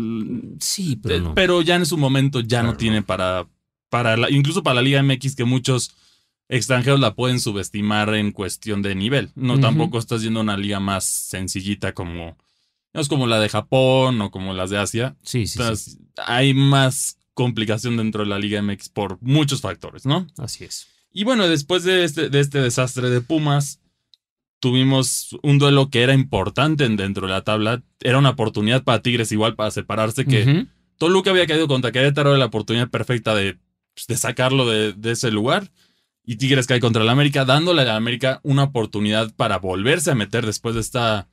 [0.61, 1.35] Sí, pero Eh, no.
[1.35, 3.47] pero ya en su momento ya Claro, no tiene para,
[3.91, 5.93] para la- incluso para la Liga MX que muchos
[6.57, 9.31] extranjeros la pueden subestimar en cuestión de nivel.
[9.35, 12.37] No, tampoco estás yendo a una liga más sencillita como,
[12.93, 15.17] no es como la de Japón o como las de Asia.
[15.23, 15.59] sí, sí,
[16.27, 20.27] hay más complicación dentro de la Liga MX por muchos factores, ¿no?
[20.37, 20.87] Así es.
[21.11, 23.81] Y bueno, después de este, de este desastre de Pumas,
[24.61, 27.83] tuvimos un duelo que era importante en- dentro de la tabla.
[28.01, 30.67] Era una oportunidad para Tigres igual para separarse que Ujú.
[30.99, 33.59] Toluca había caído contra Querétaro, era la oportunidad perfecta de,
[33.95, 35.71] pues, de sacarlo de, de ese lugar.
[36.25, 40.15] Y Tigres cae contra el América, dándole a la América una oportunidad para volverse a
[40.15, 41.29] meter después de esta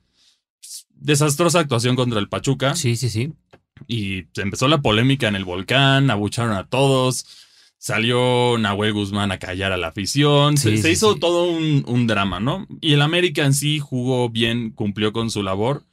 [0.90, 2.74] desastrosa actuación contra el Pachuca.
[2.74, 3.32] Sí, sí, sí.
[3.88, 7.24] Y se empezó la polémica en el volcán, abucharon a todos.
[7.78, 10.58] Salió Nahuel Guzmán a callar a la afición.
[10.58, 11.20] se, Sí, se sí, hizo sí.
[11.20, 12.66] todo un, un drama, ¿no?
[12.82, 15.84] Y el América en sí jugó bien, cumplió con su labor.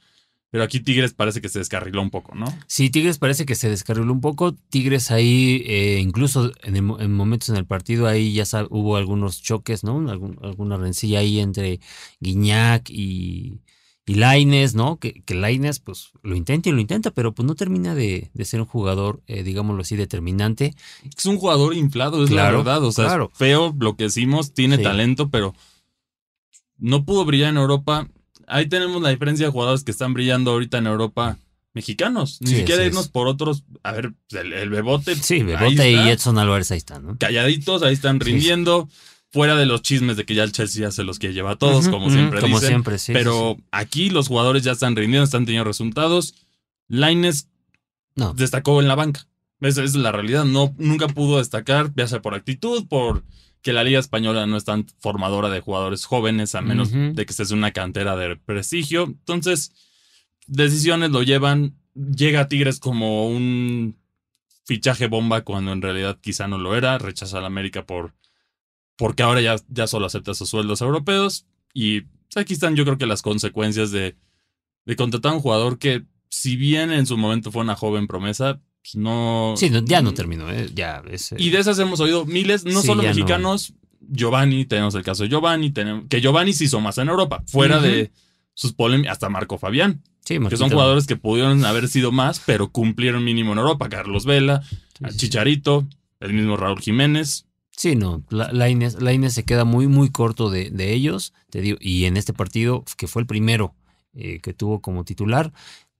[0.50, 2.46] Pero aquí Tigres parece que se descarriló un poco, ¿no?
[2.66, 4.52] Sí, Tigres parece que se descarriló un poco.
[4.54, 8.96] Tigres ahí, eh, incluso en, el mo- en momentos en el partido, ahí ya hubo
[8.96, 10.08] algunos choques, ¿no?
[10.10, 11.80] Alguna rencilla ahí entre
[12.20, 13.60] Guiñac y,
[14.06, 14.98] y Laines, ¿no?
[14.98, 18.44] Que, que Laines, pues lo intenta y lo intenta, pero pues no termina de, de
[18.46, 20.74] ser un jugador, eh, digámoslo así, determinante.
[21.14, 22.84] Es un jugador inflado, es Claro, la verdad.
[22.84, 23.28] O sea, claro.
[23.30, 24.82] es feo lo que decimos, tiene Sí.
[24.82, 25.54] talento, pero
[26.78, 28.08] no pudo brillar en Europa.
[28.48, 31.38] Ahí tenemos la diferencia de jugadores que están brillando ahorita en Europa
[31.74, 32.38] mexicanos.
[32.40, 32.88] Ni Sí, siquiera es.
[32.88, 33.62] irnos por otros.
[33.82, 35.14] A ver, el, el Bebote.
[35.16, 37.16] Sí, Bebote y Edson Álvarez ahí están, ¿no?
[37.18, 38.24] Calladitos, ahí están Sí.
[38.32, 38.88] rindiendo.
[39.30, 41.56] Fuera de los chismes de que ya el Chelsea ya se los quiere llevar a
[41.56, 42.68] todos, como siempre Como dicen.
[42.70, 43.12] siempre, sí.
[43.12, 46.34] pero aquí los jugadores ya están rindiendo, están teniendo resultados.
[46.88, 47.48] Laines
[48.16, 49.26] No, destacó en la banca.
[49.60, 50.44] Esa es la realidad.
[50.44, 53.22] No, nunca pudo destacar, ya sea por actitud, por
[53.62, 57.30] que la Liga Española no es tan formadora de jugadores jóvenes, a menos de que
[57.30, 59.04] estés en una cantera de prestigio.
[59.04, 59.72] Entonces,
[60.46, 61.76] decisiones lo llevan.
[61.94, 63.96] Llega a Tigres como un
[64.64, 66.98] fichaje bomba cuando en realidad quizá no lo era.
[66.98, 68.14] Rechaza al América por
[68.98, 71.46] porque ahora ya, ya solo acepta sus sueldos europeos.
[71.72, 72.02] Y
[72.34, 74.16] aquí están, yo creo que las consecuencias de,
[74.84, 78.60] de contratar a un jugador que, si bien en su momento fue una joven promesa,
[78.92, 79.54] pues no.
[79.56, 80.68] sí, no, ya no terminó, ¿eh?
[80.74, 83.08] Ya es, eh, Y de esas hemos oído miles, no Sí, solo no.
[83.08, 83.74] mexicanos.
[84.00, 87.80] Giovanni, tenemos el caso de Giovanni, tenemos, que Giovanni se hizo más en Europa, fuera
[87.80, 88.10] de
[88.54, 92.70] sus polémicas, hasta Marco Fabián, sí, que son jugadores que pudieron haber sido más, pero
[92.72, 93.88] cumplieron mínimo en Europa.
[93.88, 95.16] Carlos Vela, sí.
[95.16, 95.86] Chicharito,
[96.20, 97.44] el mismo Raúl Jiménez.
[97.76, 101.34] Sí, no, la, la Inés, la Inés se queda muy, muy corto de, de ellos,
[101.50, 103.74] te digo, y en este partido, que fue el primero
[104.14, 105.52] eh, que tuvo como titular,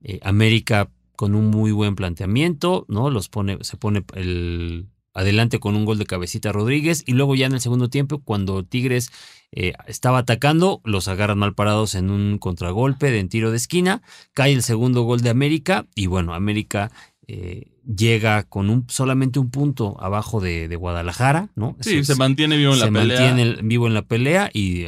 [0.02, 3.10] eh, América con un muy buen planteamiento, ¿no?
[3.10, 7.46] Los pone, se pone el adelante con un gol de cabecita Rodríguez, y luego ya
[7.46, 9.10] en el segundo tiempo, cuando Tigres
[9.50, 14.00] eh, estaba atacando, los agarran mal parados en un contragolpe de en tiro de esquina,
[14.32, 16.92] cae el segundo gol de América, y bueno, América
[17.26, 21.76] eh, llega con un solamente un punto abajo de, de Guadalajara, ¿no?
[21.80, 23.20] Sí, Se- se mantiene vivo en la se pelea.
[23.20, 24.84] mantiene el- vivo en la pelea y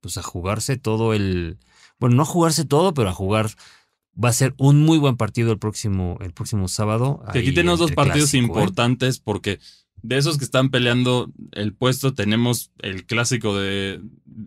[0.00, 1.58] pues a jugarse todo el
[2.00, 3.50] bueno no a jugarse todo pero a jugar
[4.22, 7.78] va a ser un muy buen partido el próximo el próximo sábado Que aquí tenemos
[7.78, 8.48] dos partidos clásico, ¿eh?
[8.48, 9.58] importantes porque
[10.02, 14.00] de esos que están peleando el puesto tenemos el clásico de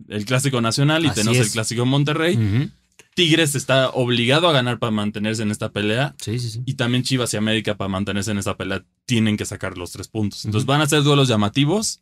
[0.08, 2.70] el clásico nacional y Así tenemos el clásico Monterrey.
[3.14, 7.02] Tigres está obligado a ganar para mantenerse en esta pelea sí sí sí y también
[7.02, 10.44] Chivas y América para mantenerse en esta pelea tienen que sacar los tres puntos.
[10.44, 12.00] Entonces van a ser duelos llamativos.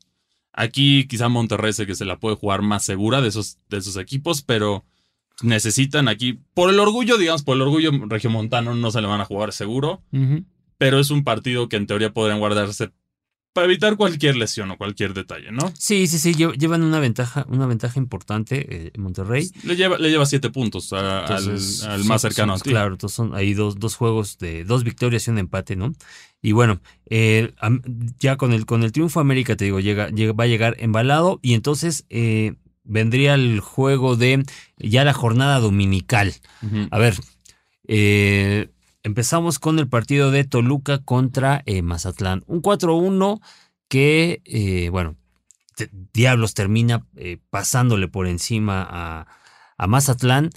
[0.53, 3.79] Aquí quizá Monterrey es el que se la puede jugar más segura de esos, de
[3.79, 4.85] esos equipos, pero
[5.43, 9.25] necesitan aquí, por el orgullo, digamos, por el orgullo regiomontano no se le van a
[9.25, 10.03] jugar seguro
[10.79, 12.91] pero es un partido que en teoría podrían guardarse
[13.53, 15.73] para evitar cualquier lesión o cualquier detalle, ¿no?
[15.77, 20.11] sí sí sí lle- llevan una ventaja una ventaja importante eh, Monterrey Le lleva, le
[20.11, 22.71] lleva siete puntos a- al, Entonces, al son- más cercano son- a ti.
[22.71, 25.93] Claro, entonces son ahí dos, dos juegos de dos victorias y un empate, ¿no?
[26.43, 27.53] Y bueno, eh,
[28.21, 31.41] ya con el, con el triunfo América, te digo, llega, llega- va a llegar embalado
[31.43, 32.55] y entonces eh,
[32.89, 34.45] vendría el juego de
[34.79, 36.35] ya la jornada dominical.
[36.91, 37.15] A ver,
[37.87, 38.71] eh,
[39.03, 42.43] empezamos con el partido de Toluca contra eh, Mazatlán.
[42.47, 43.41] Un 4-1
[43.89, 45.17] que, eh, bueno,
[46.13, 49.27] Diablos termina eh, pasándole por encima a,
[49.77, 50.51] a Mazatlán.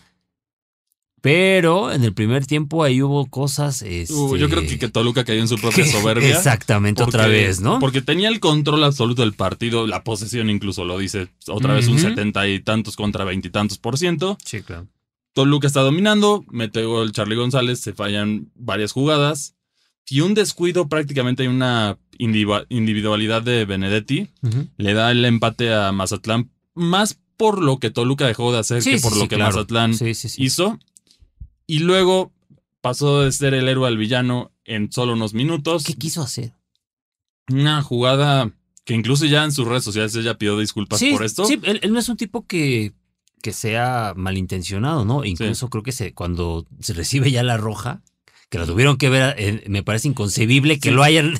[1.21, 3.83] Pero en el primer tiempo ahí hubo cosas.
[3.83, 6.29] Uh, yo creo este, que, que Toluca cayó en su propia soberbia.
[6.35, 7.77] Exactamente, otra vez, ¿no?
[7.79, 11.99] Porque tenía el control absoluto del partido, la posesión incluso lo dice, otra vez un
[11.99, 14.35] setenta y tantos contra veintitantos por ciento.
[14.43, 14.87] Sí, claro.
[15.33, 19.53] Toluca está dominando, mete gol Charlie González, se fallan varias jugadas
[20.09, 24.27] y un descuido, prácticamente hay una individua- individualidad de Benedetti,
[24.77, 28.91] le da el empate a Mazatlán, más por lo que Toluca dejó de hacer Sí,
[28.91, 29.55] que sí, por lo que claro.
[29.55, 30.11] Mazatlán sí.
[30.37, 30.79] hizo.
[31.71, 32.33] Y luego
[32.81, 35.85] pasó de ser el héroe al villano en solo unos minutos.
[35.85, 36.53] ¿Qué quiso hacer?
[37.49, 38.51] Una jugada
[38.83, 41.45] que incluso ya en sus redes sociales ella pidió disculpas sí, por esto.
[41.45, 42.91] Sí, él, él no es un tipo que,
[43.41, 45.23] que sea malintencionado, ¿no?
[45.23, 48.01] Incluso creo que se, cuando se recibe ya la roja,
[48.49, 50.95] que la tuvieron que ver, eh, me parece inconcebible que Sí.
[50.95, 51.35] lo hayan,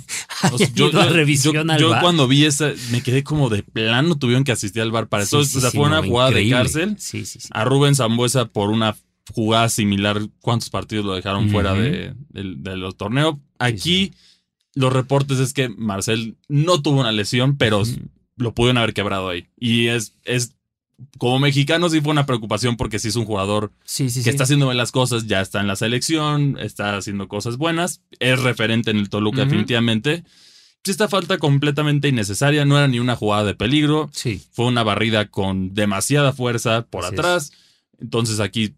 [0.54, 3.50] O sea, hayan ido a revisión yo- al yo cuando vi esa, me quedé como
[3.50, 5.44] de plano, tuvieron que asistir al bar para eso.
[5.44, 6.56] Sí, o sea, fue una jugada increíble.
[6.56, 6.98] de cárcel.
[7.52, 8.96] A Rubén Zambuesa por una
[9.32, 13.36] jugada similar, ¿cuántos partidos lo dejaron fuera de, del- de los torneos?
[13.36, 14.14] Sí, Aquí
[14.76, 17.84] los reportes es que Marcel no tuvo una lesión, pero
[18.38, 19.48] lo pudieron haber quebrado ahí.
[19.58, 20.56] Y es, es
[21.18, 24.30] como mexicano sí fue una preocupación porque sí es un jugador Sí, sí, que sí.
[24.30, 28.40] está haciendo bien las cosas, ya está en la selección, está haciendo cosas buenas, es
[28.40, 29.46] referente en el Toluca Ujú.
[29.50, 30.24] definitivamente.
[30.84, 34.42] Sí, Esta falta completamente innecesaria, no era ni una jugada de peligro, Sí.
[34.52, 37.52] fue una barrida con demasiada fuerza por Así atrás.
[38.02, 38.76] Entonces aquí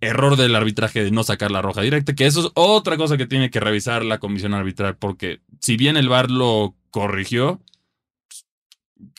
[0.00, 3.26] error del arbitraje de no sacar la roja directa, que eso es otra cosa que
[3.26, 7.60] tiene que revisar la comisión arbitral, porque si bien el VAR lo corrigió,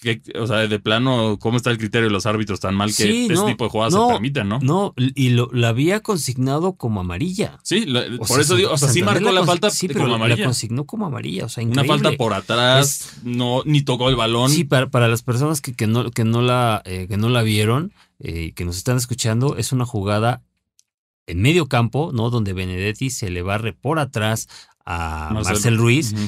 [0.01, 3.03] que, o sea, de plano, ¿cómo está el criterio de los árbitros tan mal que
[3.03, 4.59] Sí, este no, tipo de jugadas no, se permiten, no?
[4.61, 7.59] No, y lo, la había consignado como amarilla.
[7.63, 7.85] Sí,
[8.17, 10.45] por sea, eso digo, o sea, sí marcó la falta sí, pero como la amarilla.
[10.45, 11.93] consignó como amarilla, o sea, Una increíble.
[12.03, 14.51] falta por atrás, no, ni tocó el balón.
[14.51, 17.41] Sí, para, para las personas que, que no, que, no la, eh, que no la
[17.41, 20.43] vieron eh, que nos están escuchando, es una jugada
[21.25, 22.29] en medio campo, ¿no?
[22.29, 24.47] Donde Benedetti se le barre por atrás
[24.85, 25.53] a Marcel.
[25.53, 26.21] Marcel, Ruiz Ujú.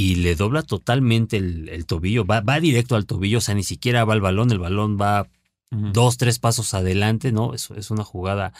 [0.00, 3.64] Y le dobla totalmente el, el tobillo, va, va directo al tobillo, o sea, ni
[3.64, 5.26] siquiera va al balón, el balón va
[5.70, 7.52] dos, tres pasos adelante, ¿no?
[7.52, 8.52] Es, es una jugada,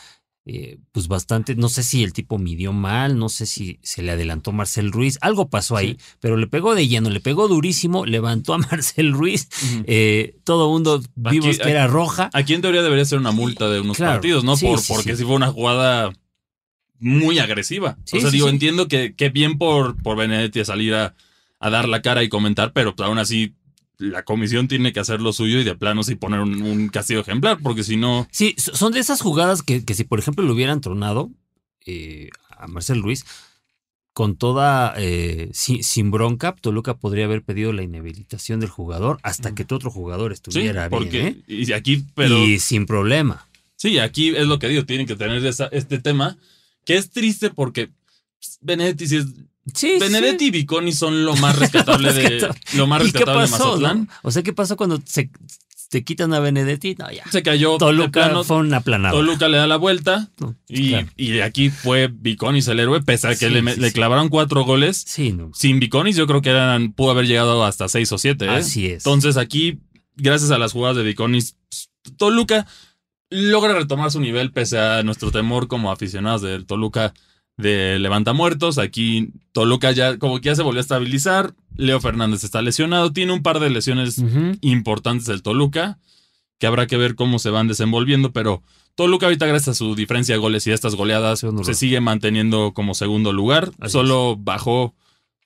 [0.47, 4.11] eh, pues bastante, no sé si el tipo midió mal, no sé si se le
[4.11, 6.17] adelantó Marcel Ruiz, algo pasó ahí, Sí.
[6.19, 9.49] pero le pegó de lleno, le pegó durísimo, levantó a Marcel Ruiz,
[9.85, 12.31] eh, todo mundo vimos Aquí- que era roja.
[12.33, 14.15] Aquí en teoría debería ser una multa de unos Claro.
[14.15, 14.57] partidos, ¿no?
[14.57, 15.19] Sí, Por, sí, porque sí.
[15.19, 16.13] si fue una jugada
[16.99, 17.97] muy agresiva.
[18.13, 21.15] O sea, digo, entiendo que, que bien por, por Benedetti a salir a,
[21.61, 23.55] a dar la cara y comentar, pero pues, aún así
[23.99, 27.21] la comisión tiene que hacer lo suyo y de plano sí poner un, un castigo
[27.21, 28.29] ejemplar, porque si no...
[28.31, 31.31] Sí, so- son de esas jugadas que, que si por ejemplo le hubieran tronado
[31.85, 33.25] eh, a Marcel Ruiz,
[34.13, 39.55] con toda, eh, sin, sin bronca, Toluca podría haber pedido la inhabilitación del jugador hasta
[39.55, 41.37] que tu otro jugador Sí, estuviera bien, porque ¿eh?
[41.47, 42.37] y aquí, pero...
[42.45, 43.47] Y sin problema.
[43.77, 46.37] Sí, aquí es lo que digo, tienen que tener esa- este tema,
[46.85, 47.89] que es triste porque
[48.39, 49.27] pues, Benedetti sí es...
[49.75, 49.99] Sí, sí.
[49.99, 52.61] Benedetti y Viconi son lo más rescatable de, Rescatable.
[52.75, 53.51] lo más ¿Y qué rescatable de?
[53.51, 53.99] Mazatlán.
[54.01, 54.09] no?
[54.23, 55.31] O sea, ¿qué pasó cuando se,
[55.91, 56.95] te quitan a Benedetti?
[56.99, 57.25] No, ya.
[57.31, 59.15] Se cayó Toluca plano, fue una planada.
[59.15, 61.09] Toluca le da la vuelta No, y, claro.
[61.17, 65.03] y aquí fue Viconis el héroe, pese a que Sí, le, clavaron cuatro goles.
[65.07, 65.51] Sí, no.
[65.55, 68.45] Sin Viconis yo creo que eran, pudo haber llegado hasta seis o siete.
[68.47, 68.51] ¿eh?
[68.51, 69.05] Así es.
[69.07, 69.79] Entonces aquí,
[70.17, 71.57] gracias a las jugadas de Viconis,
[72.17, 72.67] Toluca
[73.31, 77.13] logra retomar su nivel pese a nuestro temor como aficionados del Toluca
[77.59, 78.79] de levanta muertos.
[78.79, 81.55] Aquí Toluca ya como que ya se volvió a estabilizar.
[81.77, 84.19] Leo Fernández está lesionado, tiene un par de lesiones
[84.63, 85.99] importantes del Toluca,
[86.59, 88.63] que habrá que ver cómo se van desenvolviendo, pero
[88.95, 92.95] Toluca ahorita gracias a su diferencia de goles y estas goleadas se sigue manteniendo como
[92.95, 93.71] segundo lugar.
[93.81, 94.95] Así Solo bajó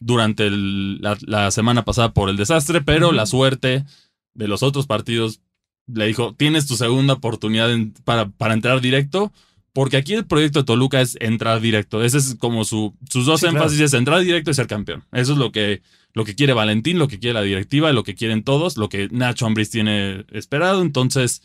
[0.01, 3.85] durante el- la, la semana pasada por el desastre, pero la suerte
[4.35, 5.41] de los otros partidos
[5.87, 9.33] le dijo, tienes tu segunda oportunidad en- para, para entrar directo.
[9.73, 12.05] Porque aquí el proyecto de Toluca es entrar directo.
[12.05, 13.59] Ese es como su, sus dos Sí, claro.
[13.65, 15.05] énfasis, es entrar directo y ser campeón.
[15.13, 15.83] Eso es lo que,
[16.13, 19.09] lo que quiere Valentín, lo que quiere la directiva, lo que quieren todos, lo que
[19.11, 20.83] Nacho Ambriz tiene esperado.
[20.83, 21.43] Entonces,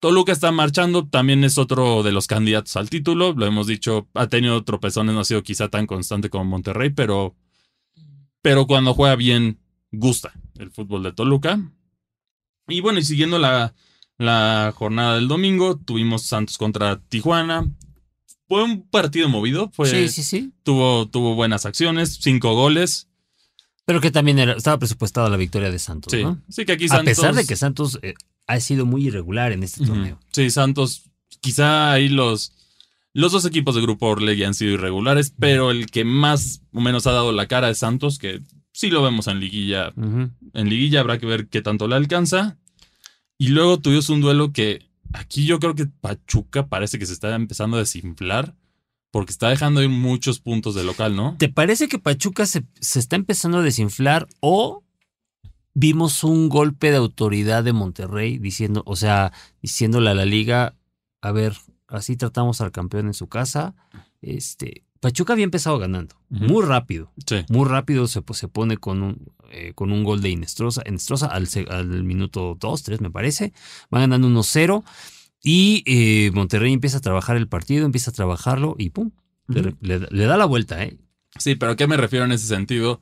[0.00, 3.34] Toluca está marchando, también es otro de los candidatos al título.
[3.34, 7.36] Lo hemos dicho, ha tenido tropezones, no ha sido quizá tan constante como Monterrey, pero,
[8.42, 9.60] pero cuando juega bien,
[9.92, 11.60] gusta el fútbol de Toluca.
[12.66, 13.74] Y bueno, y siguiendo la,
[14.20, 17.66] la jornada del domingo, tuvimos Santos contra Tijuana.
[18.48, 20.52] Fue un partido movido, fue, sí, sí, sí.
[20.62, 23.08] Tuvo, tuvo buenas acciones, cinco goles.
[23.86, 26.40] Pero que también era- estaba presupuestada la victoria de Santos, Sí, ¿no?
[26.48, 27.04] sí que aquí A Santos.
[27.06, 28.14] pesar de que Santos eh,
[28.46, 30.18] ha sido muy irregular en este torneo.
[30.32, 31.04] Sí, Santos,
[31.40, 32.52] quizá ahí los,
[33.14, 37.06] los dos equipos de Grupo Orlegui han sido irregulares, pero el que más o menos
[37.06, 39.92] ha dado la cara es Santos, que sí lo vemos en liguilla.
[39.96, 42.58] En liguilla habrá que ver qué tanto le alcanza.
[43.40, 47.34] Y luego tuvimos un duelo que aquí yo creo que Pachuca parece que se está
[47.34, 48.54] empezando a desinflar
[49.10, 51.36] porque está dejando ir muchos puntos de local, ¿no?
[51.38, 54.84] ¿Te parece que Pachuca se, se está empezando a desinflar o
[55.72, 60.76] vimos un golpe de autoridad de Monterrey diciendo, o sea, diciéndole a la liga,
[61.22, 61.56] a ver,
[61.88, 63.74] así tratamos al campeón en su casa.
[64.20, 67.44] Este, Pachuca había empezado ganando, muy rápido, Sí.
[67.48, 71.48] muy rápido se, se pone con un, eh, con un gol de Inestrosa, Inestrosa al,
[72.04, 73.52] minuto 2, 3 me parece,
[73.92, 74.84] va ganando 1-0
[75.42, 79.10] y eh, Monterrey empieza a trabajar el partido, empieza a trabajarlo y pum,
[79.48, 79.76] le- Ujú.
[79.80, 80.98] le, le da la vuelta, ¿eh?
[81.38, 83.00] Sí, pero ¿a qué me refiero en ese sentido?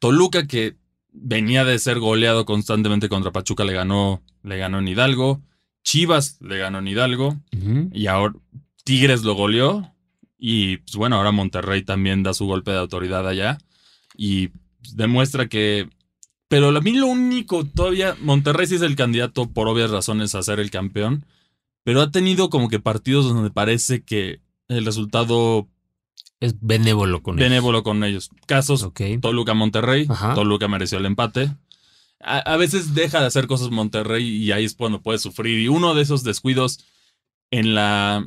[0.00, 0.76] Toluca, que
[1.12, 5.42] venía de ser goleado constantemente contra Pachuca, le ganó, le ganó en Hidalgo.
[5.84, 7.36] Chivas le ganó en Hidalgo.
[7.92, 8.34] Y ahora
[8.84, 9.92] Tigres lo goleó.
[10.38, 13.58] Y pues bueno, ahora Monterrey también da su golpe de autoridad allá.
[14.16, 15.88] Y pues, demuestra que.
[16.48, 18.16] Pero a mí lo único todavía.
[18.20, 21.24] Monterrey sí es el candidato por obvias razones a ser el campeón.
[21.84, 25.68] Pero ha tenido como que partidos donde parece que el resultado
[26.40, 27.48] Es benévolo con ellos.
[27.48, 28.30] benévolo con ellos.
[28.46, 29.00] Casos Ok.
[29.20, 30.06] Toluca Monterrey.
[30.08, 30.34] Ajá.
[30.34, 31.54] Toluca mereció el empate.
[32.20, 35.60] A, a veces deja de hacer cosas Monterrey y ahí es cuando puede sufrir.
[35.60, 36.80] Y uno de esos descuidos
[37.50, 38.26] en la,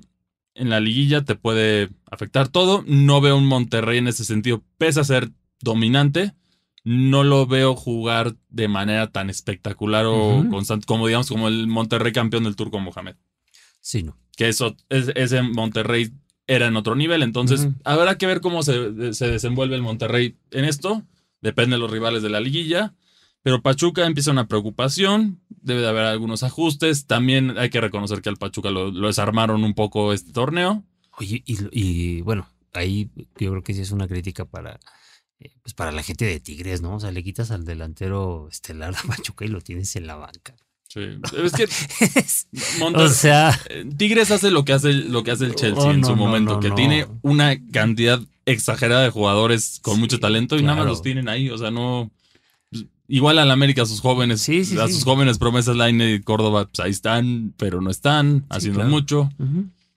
[0.55, 2.83] en la liguilla te puede afectar todo.
[2.88, 5.29] No veo un Monterrey en ese sentido, pese a ser
[5.62, 6.33] dominante.
[6.83, 12.12] No lo veo jugar de manera tan espectacular o constante como, digamos, como el Monterrey
[12.13, 13.15] campeón del Turco Mohamed
[13.81, 14.17] Sí, no.
[14.38, 16.12] que eso, es- ese Monterrey
[16.47, 17.21] era en otro nivel.
[17.21, 21.03] Entonces, habrá que ver cómo se, se desenvuelve el Monterrey en esto.
[21.41, 22.95] Depende de los rivales de la liguilla.
[23.41, 25.41] Pero Pachuca empieza una preocupación.
[25.49, 27.06] Debe de haber algunos ajustes.
[27.06, 30.84] También hay que reconocer que al Pachuca lo, lo desarmaron un poco este torneo.
[31.17, 34.80] Oye, y, y, bueno, ahí yo creo que sí es una crítica para,
[35.39, 36.95] eh, pues para la gente de Tigres, ¿no?
[36.95, 40.56] O sea, le quitas al delantero estelar de Pachuca y lo tienes en la banca.
[40.88, 41.02] Sí.
[41.38, 41.67] Es que
[42.95, 46.04] o sea, eh, Tigres hace lo que hace, lo que hace el Chelsea Oh, en
[46.04, 50.63] su momento, no, que tiene una cantidad exagerada de jugadores con Sí, mucho talento y
[50.63, 51.52] nada más los tienen ahí.
[51.52, 52.12] O sea, no.
[53.12, 54.93] Igual al América, a sus jóvenes, Sí, sí, a sí.
[54.93, 58.91] sus jóvenes promesas, Laine y Córdoba, pues ahí están, pero no están haciendo claro.
[58.91, 59.30] mucho.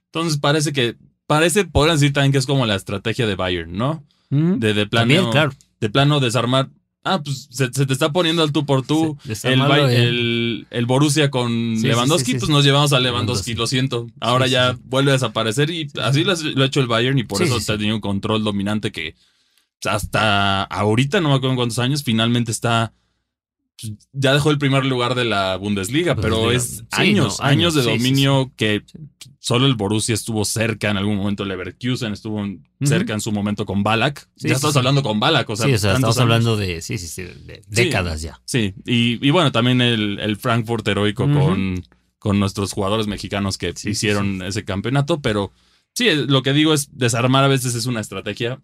[0.06, 0.96] Entonces parece que,
[1.26, 4.02] parece, podrían decir también que es como la estrategia de Bayern, ¿no?
[4.30, 5.52] De, de plano, También, claro.
[5.78, 6.70] de plano desarmar.
[7.04, 9.18] Ah, pues se, se te está poniendo al tú por tú.
[9.42, 14.06] El, el, el Borussia con Lewandowski, pues nos llevamos a Lewandowski, lo siento.
[14.20, 17.56] Ahora ya vuelve a desaparecer y así lo, ha hecho el Bayern y por eso
[17.56, 19.16] ha tenido un control dominante que
[19.82, 22.94] pues, hasta ahorita, no me acuerdo en cuántos años, finalmente está...
[24.12, 26.62] Ya dejó el primer lugar de la Bundesliga, pero Bundesliga.
[26.62, 28.84] es Sí, años, no, años de años, sí, sí, dominio que
[29.40, 32.44] solo el Borussia estuvo cerca en algún momento, el Leverkusen estuvo
[32.84, 34.28] cerca en su momento con Balak.
[34.36, 36.46] Ya estás hablando con Balak, o sea, sí, o sea, tantos estamos años.
[36.46, 38.40] hablando de, sí, sí, sí, de décadas ya.
[38.44, 41.82] Sí, y, y bueno, también el, el Frankfurt heroico con,
[42.20, 45.50] con nuestros jugadores mexicanos que hicieron ese campeonato, pero
[45.92, 48.60] sí, lo que digo es desarmar a veces es una estrategia.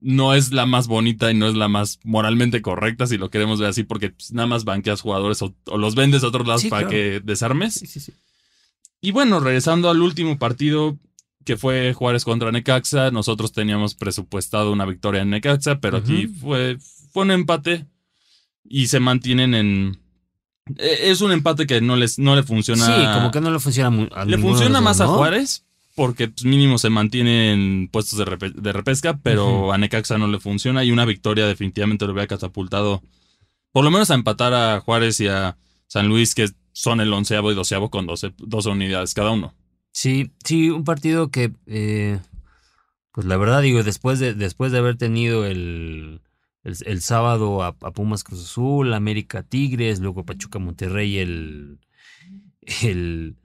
[0.00, 3.58] No es la más bonita y no es la más moralmente correcta si lo queremos
[3.60, 6.62] ver así, porque pues, nada más banqueas jugadores o, o los vendes a otros lados
[6.62, 6.90] Sí, para claro.
[6.90, 7.74] que desarmes.
[7.74, 8.12] Sí, sí, sí.
[9.00, 10.98] Y bueno, regresando al último partido
[11.44, 16.76] que fue Juárez contra Necaxa, nosotros teníamos presupuestado una victoria en Necaxa, pero aquí fue,
[17.12, 17.86] fue un empate
[18.64, 19.98] y se mantienen en...
[20.76, 22.84] e- Es un empate que no les no le funciona.
[22.84, 25.14] Sí, como que no le funciona a le funciona más dos, a.
[25.14, 25.64] Juárez
[25.96, 29.72] porque pues, mínimo se mantiene en puestos de, repe- de repesca, pero Ujú.
[29.72, 33.02] a Necaxa no le funciona y una victoria definitivamente lo hubiera catapultado
[33.72, 35.56] por lo menos a empatar a Juárez y a
[35.88, 39.54] San Luis que son el onceavo y doceavo con 12, 12 unidades cada uno.
[39.92, 42.18] Sí, sí, un partido que, eh,
[43.12, 46.20] pues la verdad digo, después de, después de haber tenido el,
[46.64, 51.78] el, el sábado a, a Pumas Cruz Azul, América Tigres, luego Pachuca Monterrey el,
[52.82, 53.36] el,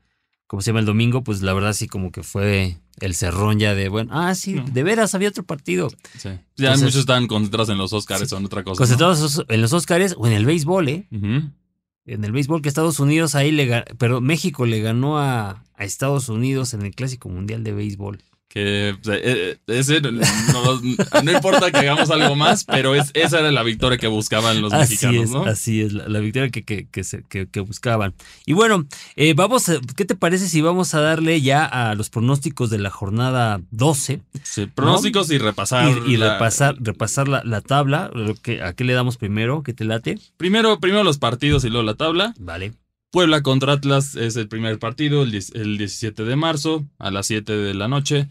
[0.51, 0.81] ¿cómo se llama?
[0.81, 4.35] El domingo, pues la verdad sí como que fue el cerrón ya de, bueno, ah,
[4.35, 4.65] sí, No.
[4.65, 5.87] de veras había otro partido.
[6.17, 6.27] Sí.
[6.57, 8.35] Ya Entonces- muchos estaban concentrados en los Oscars Sí.
[8.35, 8.73] o en otra cosa.
[8.73, 8.77] ¿no?
[8.77, 11.07] Concentrados en los Óscares o en el béisbol, ¿eh?
[11.09, 15.83] En el béisbol que Estados Unidos ahí le ganó, pero México le ganó a, a
[15.85, 18.21] Estados Unidos en el Clásico Mundial de Béisbol.
[18.53, 23.49] Que eh, eh, ese no, no- importa que hagamos algo más, pero es, esa era
[23.51, 25.43] la victoria que buscaban los así mexicanos, es, ¿no?
[25.45, 28.13] así es, la, la victoria que, que, que, se- que- que buscaban.
[28.45, 32.09] Y bueno, eh, vamos a- ¿qué te parece si vamos a darle ya a los
[32.09, 35.89] pronósticos de la jornada 12 Sí, pronósticos y repasar.
[36.05, 38.11] y, y la- repasar, repasar la, la tabla?
[38.13, 39.63] Lo que- ¿A qué le damos primero?
[39.63, 40.19] ¿Qué te late?
[40.35, 42.33] Primero, primero los partidos y luego la tabla.
[42.37, 42.73] Vale.
[43.11, 47.27] Puebla contra Atlas es el primer partido, el, 10 el 17 de marzo, a las
[47.27, 48.29] 7 de la noche.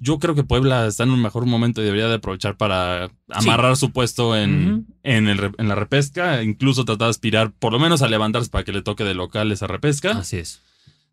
[0.00, 3.76] Yo creo que Puebla está en un mejor momento y debería de aprovechar para amarrar
[3.76, 7.78] su puesto en, en, el re- en la repesca, incluso tratar de aspirar por lo
[7.78, 10.12] menos a levantarse para que le toque de local esa repesca.
[10.12, 10.62] Así es.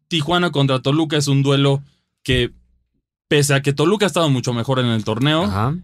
[0.08, 1.84] Tijuana contra Toluca es un duelo
[2.24, 2.54] que,
[3.28, 5.76] pese a que Toluca ha estado mucho mejor en el torneo, Ajá.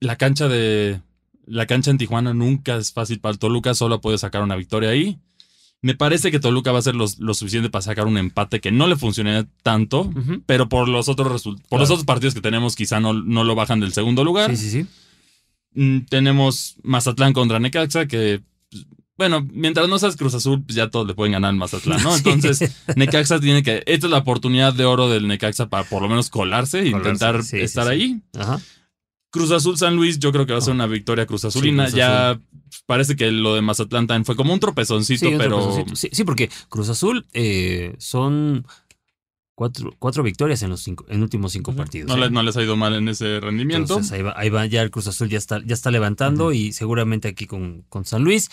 [0.00, 1.00] la cancha de.
[1.46, 4.90] La cancha en Tijuana nunca es fácil para el Toluca, solo puede sacar una victoria
[4.90, 5.18] ahí.
[5.80, 8.72] Me parece que Toluca va a ser los- lo suficiente para sacar un empate que
[8.72, 10.10] no le funcionaría tanto,
[10.46, 13.78] pero por los otros por los otros partidos que tenemos quizá no, no lo bajan
[13.80, 14.50] del segundo lugar.
[14.56, 14.86] Sí, sí, sí.
[15.74, 20.90] Mm, tenemos Mazatlán contra Necaxa, que, pues, bueno, mientras no seas Cruz Azul, pues ya
[20.90, 22.10] todos le pueden ganar al Mazatlán, ¿no?
[22.16, 22.22] Sí.
[22.28, 23.84] Entonces, Necaxa tiene que.
[23.86, 27.44] Esta es la oportunidad de oro del Necaxa para por lo menos colarse e intentar
[27.44, 27.90] sí, estar sí.
[27.92, 28.20] ahí.
[28.36, 28.60] Ajá.
[29.30, 31.84] Cruz Azul San Luis, yo creo que va a ser una victoria Cruz Azulina.
[31.84, 32.40] Cruz ya
[32.86, 35.84] parece que lo de Mazatlán también fue como un tropezoncito, Sí, pero.
[35.94, 38.66] Sí, sí, porque Cruz Azul eh, son
[39.54, 42.16] cuatro, cuatro victorias en los cinco, en últimos cinco partidos.
[42.16, 42.30] No, ¿eh?
[42.30, 43.94] no les ha ido mal en ese rendimiento.
[43.94, 46.72] Entonces ahí va, ahí va, ya el Cruz Azul ya está, ya está levantando y
[46.72, 48.50] seguramente aquí con, con San Luis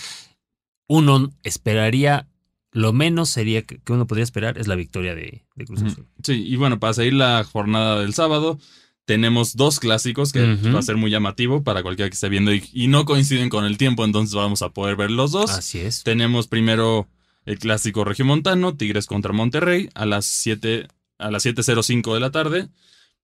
[0.88, 2.28] uno esperaría,
[2.72, 5.84] lo menos sería que, uno podría esperar es la victoria de, de Cruz.
[5.84, 6.08] Azul.
[6.24, 8.60] Sí, y bueno, para seguir la jornada del sábado,
[9.06, 12.68] tenemos dos clásicos que va a ser muy llamativo para cualquiera que esté viendo y,
[12.74, 15.52] y no coinciden con el tiempo, entonces vamos a poder ver los dos.
[15.52, 16.04] Así es.
[16.04, 17.08] Tenemos primero
[17.46, 20.88] el clásico regiomontano, Tigres contra Monterrey, a las 7
[21.18, 22.68] a las 7.05 de la tarde.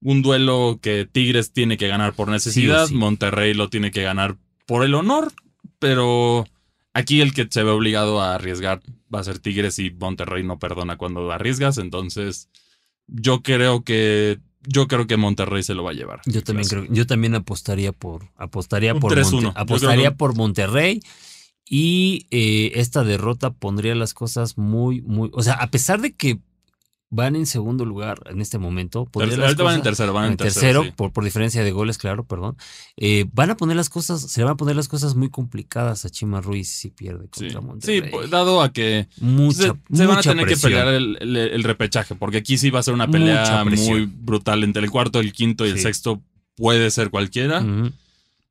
[0.01, 2.93] Un duelo que Tigres tiene que ganar por necesidad, sí.
[2.93, 5.31] Monterrey lo tiene que ganar por el honor,
[5.79, 6.47] pero
[6.93, 8.81] aquí el que se ve obligado a arriesgar
[9.13, 12.49] va a ser Tigres y Monterrey no perdona cuando arriesgas, entonces
[13.07, 16.21] yo creo que yo creo que Monterrey se lo va a llevar.
[16.25, 19.41] Yo también creo, yo también apostaría por, apostaría Un por, 3-1.
[19.41, 20.99] Monte- apostaría que- por Monterrey
[21.65, 26.39] y eh, esta derrota pondría las cosas muy, muy, o sea, a pesar de que
[27.13, 30.61] van en segundo lugar en este momento, ahorita van en tercero, van en en tercero.
[30.61, 30.91] tercero, sí.
[30.95, 32.55] por, por diferencia de goles, claro, perdón.
[32.95, 36.09] Eh, van a poner las cosas, se van a poner las cosas muy complicadas a
[36.09, 38.11] Chima Ruiz si pierde Sí, contra Sí, Monterrey.
[38.11, 40.71] pues, dado a que mucha, se, se van a tener presión.
[40.71, 44.05] que pelear el, el- el repechaje, porque aquí sí va a ser una pelea muy
[44.05, 45.83] brutal entre el cuarto, el quinto y el Sí.
[45.83, 46.21] sexto.
[46.55, 47.61] Puede ser cualquiera.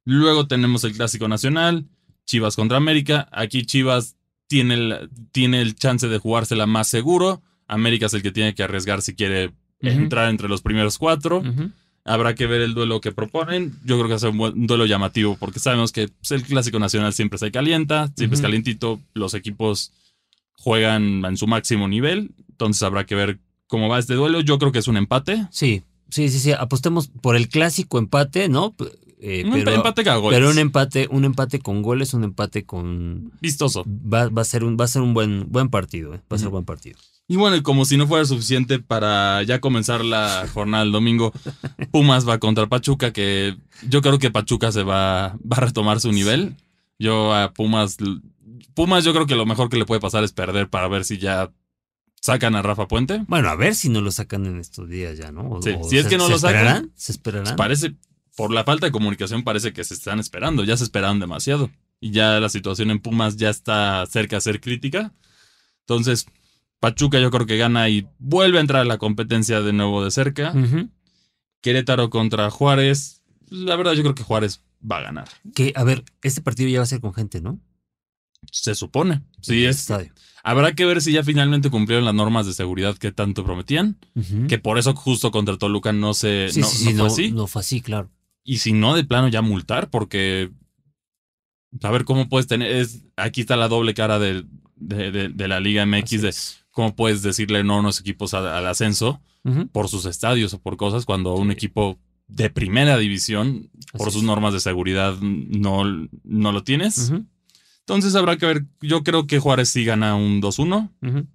[0.04, 1.86] Luego tenemos el clásico nacional,
[2.26, 3.28] Chivas contra América.
[3.32, 4.16] Aquí Chivas
[4.48, 7.42] tiene el, tiene el chance de jugársela más seguro.
[7.74, 11.42] América es el que tiene que arriesgar si quiere entrar entre los primeros cuatro.
[12.04, 13.72] Habrá que ver el duelo que proponen.
[13.84, 16.30] Yo creo que va a ser un, buen- un duelo llamativo porque sabemos que pues,
[16.32, 19.00] el clásico nacional siempre se calienta, siempre es calientito.
[19.14, 19.92] Los equipos
[20.54, 22.30] juegan en su máximo nivel.
[22.50, 24.40] Entonces habrá que ver cómo va este duelo.
[24.40, 25.46] Yo creo que es un empate.
[25.50, 26.52] Sí, sí, sí, sí.
[26.52, 28.74] Apostemos por el clásico empate, ¿no?
[29.22, 30.38] Eh, Un pero, empate que haga goles.
[30.38, 33.84] pero un empate, un empate con goles, un empate con vistoso.
[33.86, 36.20] va, va a ser un va a ser un buen buen partido, ¿eh?
[36.32, 36.52] va a ser Ujú.
[36.52, 36.98] buen partido.
[37.30, 41.32] Y bueno, como si no fuera suficiente para ya comenzar la jornada del domingo,
[41.92, 43.56] Pumas va contra Pachuca, que
[43.88, 46.56] yo creo que Pachuca se va, va a retomar su nivel.
[46.98, 47.98] Yo a Pumas,
[48.74, 51.18] Pumas yo creo que lo mejor que le puede pasar es perder para ver si
[51.18, 51.52] ya
[52.20, 53.22] sacan a Rafa Puente.
[53.28, 55.42] Bueno, a ver si no lo sacan en estos días ya, ¿no?
[55.48, 56.92] O- Sí, o si es se- que no ¿se lo sacan, esperarán?
[56.96, 57.54] ¿Se esperarán?
[57.56, 57.94] Parece,
[58.36, 61.70] por la falta de comunicación parece que se están esperando, ya se esperaron demasiado.
[62.00, 65.12] Y ya la situación en Pumas ya está cerca de ser crítica.
[65.82, 66.26] Entonces,
[66.80, 70.10] Pachuca yo creo que gana y vuelve a entrar a la competencia de nuevo de
[70.10, 70.52] cerca.
[71.62, 73.22] Querétaro contra Juárez.
[73.50, 75.28] La verdad, yo creo que Juárez va a ganar.
[75.54, 77.60] Que, a ver, este partido ya va a ser con gente, ¿no?
[78.50, 79.22] Se supone.
[79.42, 79.80] Sí, es.
[79.80, 80.12] estadio.
[80.42, 83.98] Habrá que ver si ya finalmente cumplieron las normas de seguridad que tanto prometían.
[84.48, 86.48] Que por eso justo contra Toluca no se.
[86.50, 87.30] sí, no, sí, no sí, fue no, así.
[87.32, 88.10] no fue así, claro.
[88.42, 90.50] Y si no, de plano ya multar, porque.
[91.82, 92.72] A ver cómo puedes tener.
[92.74, 96.59] Es, aquí está la doble cara de, de- de la Liga MX Así de es.
[96.70, 99.20] Cómo puedes decirle no a unos equipos al, al ascenso
[99.72, 101.98] por sus estadios o por cosas cuando un equipo
[102.28, 104.26] de primera división por sus es.
[104.26, 105.84] normas de seguridad no,
[106.24, 107.12] no lo tienes.
[107.80, 108.66] Entonces habrá que ver.
[108.80, 110.90] Yo creo que Juárez sí gana un 2-1.
[111.02, 111.26] ujú.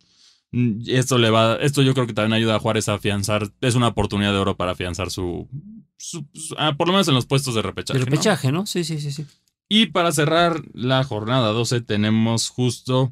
[0.52, 1.56] Mm, Esto le va.
[1.56, 3.52] Esto yo creo que también ayuda a Juárez a afianzar.
[3.60, 5.50] Es una oportunidad de oro para afianzar su.
[5.98, 8.00] su- su- ah, por lo menos en los puestos de repechaje.
[8.00, 8.12] De ¿no?
[8.12, 8.66] repechaje, ¿no?
[8.66, 9.26] Sí, sí, sí, sí.
[9.68, 13.12] Y para cerrar la jornada 12, tenemos justo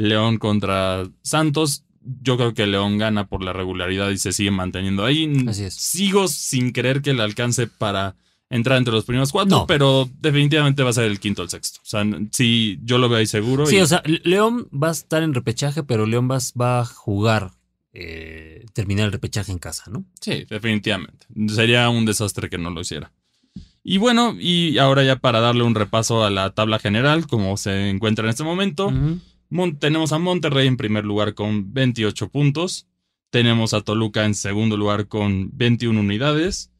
[0.00, 1.84] León contra Santos.
[2.22, 5.30] Yo creo que León gana por la regularidad y se sigue manteniendo ahí.
[5.46, 5.74] Así es.
[5.74, 8.16] Sigo sin creer que le alcance para
[8.48, 9.66] entrar entre los primeros cuatro, No.
[9.66, 11.78] pero definitivamente va a ser el quinto o el sexto.
[11.82, 13.64] O sea, sí, yo lo veo ahí seguro.
[13.66, 16.80] Sí, y- o sea, Le- León va a estar en repechaje, pero León va, va
[16.80, 17.52] a jugar,
[17.92, 20.04] eh, terminar el repechaje en casa, ¿no?
[20.20, 21.26] Sí, definitivamente.
[21.48, 23.12] Sería un desastre que no lo hiciera.
[23.84, 27.88] Y bueno, y ahora ya para darle un repaso a la tabla general, como se
[27.88, 28.92] encuentra en este momento.
[29.50, 32.86] Mon- tenemos a Monterrey en primer lugar con 28 puntos.
[33.30, 36.70] Tenemos a Toluca en segundo lugar con 21 unidades.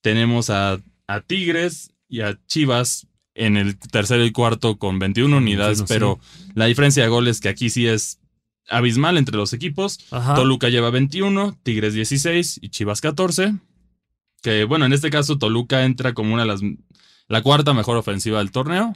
[0.00, 5.78] Tenemos a, a Tigres y a Chivas en el tercero y cuarto con 21 unidades,
[5.78, 5.94] 21, sí.
[5.94, 6.18] pero
[6.54, 8.18] la diferencia de goles que aquí sí es
[8.68, 9.98] abismal entre los equipos.
[10.34, 13.54] Toluca lleva 21, Tigres 16 y Chivas 14.
[14.42, 16.60] Que bueno, en este caso Toluca entra como una de las.
[17.28, 18.94] La cuarta mejor ofensiva del torneo.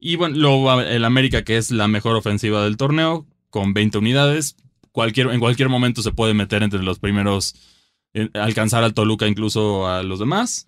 [0.00, 4.56] Y bueno, luego el América, que es la mejor ofensiva del torneo, con 20 unidades.
[4.92, 7.54] Cualquier, en cualquier momento se puede meter entre los primeros
[8.34, 10.64] alcanzar al Toluca incluso a los demás,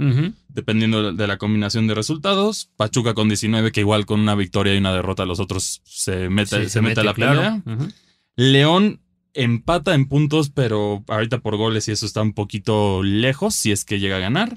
[0.48, 2.70] dependiendo de la combinación de resultados.
[2.76, 6.68] Pachuca con 19, que igual con una victoria y una derrota los otros se mete,
[6.68, 7.62] se, mete, a la pelea.
[8.36, 9.00] León
[9.34, 13.84] empata en puntos, pero ahorita por goles y eso está un poquito lejos, si es
[13.84, 14.56] que llega a ganar,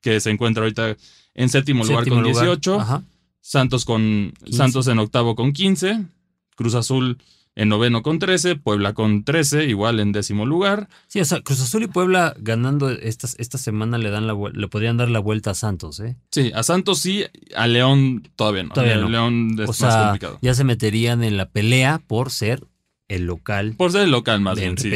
[0.00, 0.96] que se encuentra ahorita
[1.34, 3.04] en séptimo, lugar con 18.
[3.42, 6.06] Santos con Santos en octavo con 15.
[6.54, 7.18] Cruz Azul
[7.54, 10.88] en noveno con 13, Puebla con 13, igual en décimo lugar.
[11.06, 14.68] Sí, o sea, Cruz Azul y Puebla ganando esta, esta semana le dan la le
[14.68, 16.16] podrían dar la vuelta a Santos, ¿eh?
[16.30, 17.24] Sí, a Santos sí,
[17.54, 18.70] a León todavía no.
[18.70, 20.38] Todavía León es más complicado.
[20.40, 22.64] Ya se meterían en la pelea por ser
[23.08, 23.74] el local.
[23.76, 24.90] Por ser el local más bien, sí.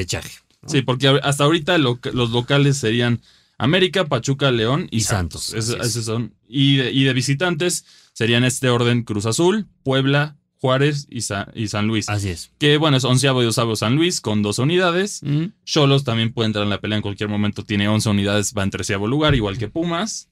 [0.66, 3.20] Sí, porque hasta ahorita los locales serían
[3.58, 5.52] América, Pachuca, León y, Santos.
[5.52, 6.34] Esos, son.
[6.48, 7.84] Y de, y de visitantes
[8.16, 12.08] serían este orden Cruz Azul, Puebla, Juárez y, San Luis.
[12.08, 12.50] Así es.
[12.58, 15.20] Que bueno, es onceavo y doceavo San Luis con dos unidades.
[15.66, 18.70] Cholos también puede entrar en la pelea en cualquier momento, tiene once unidades, va en
[18.70, 20.30] treceavo lugar, igual que Pumas.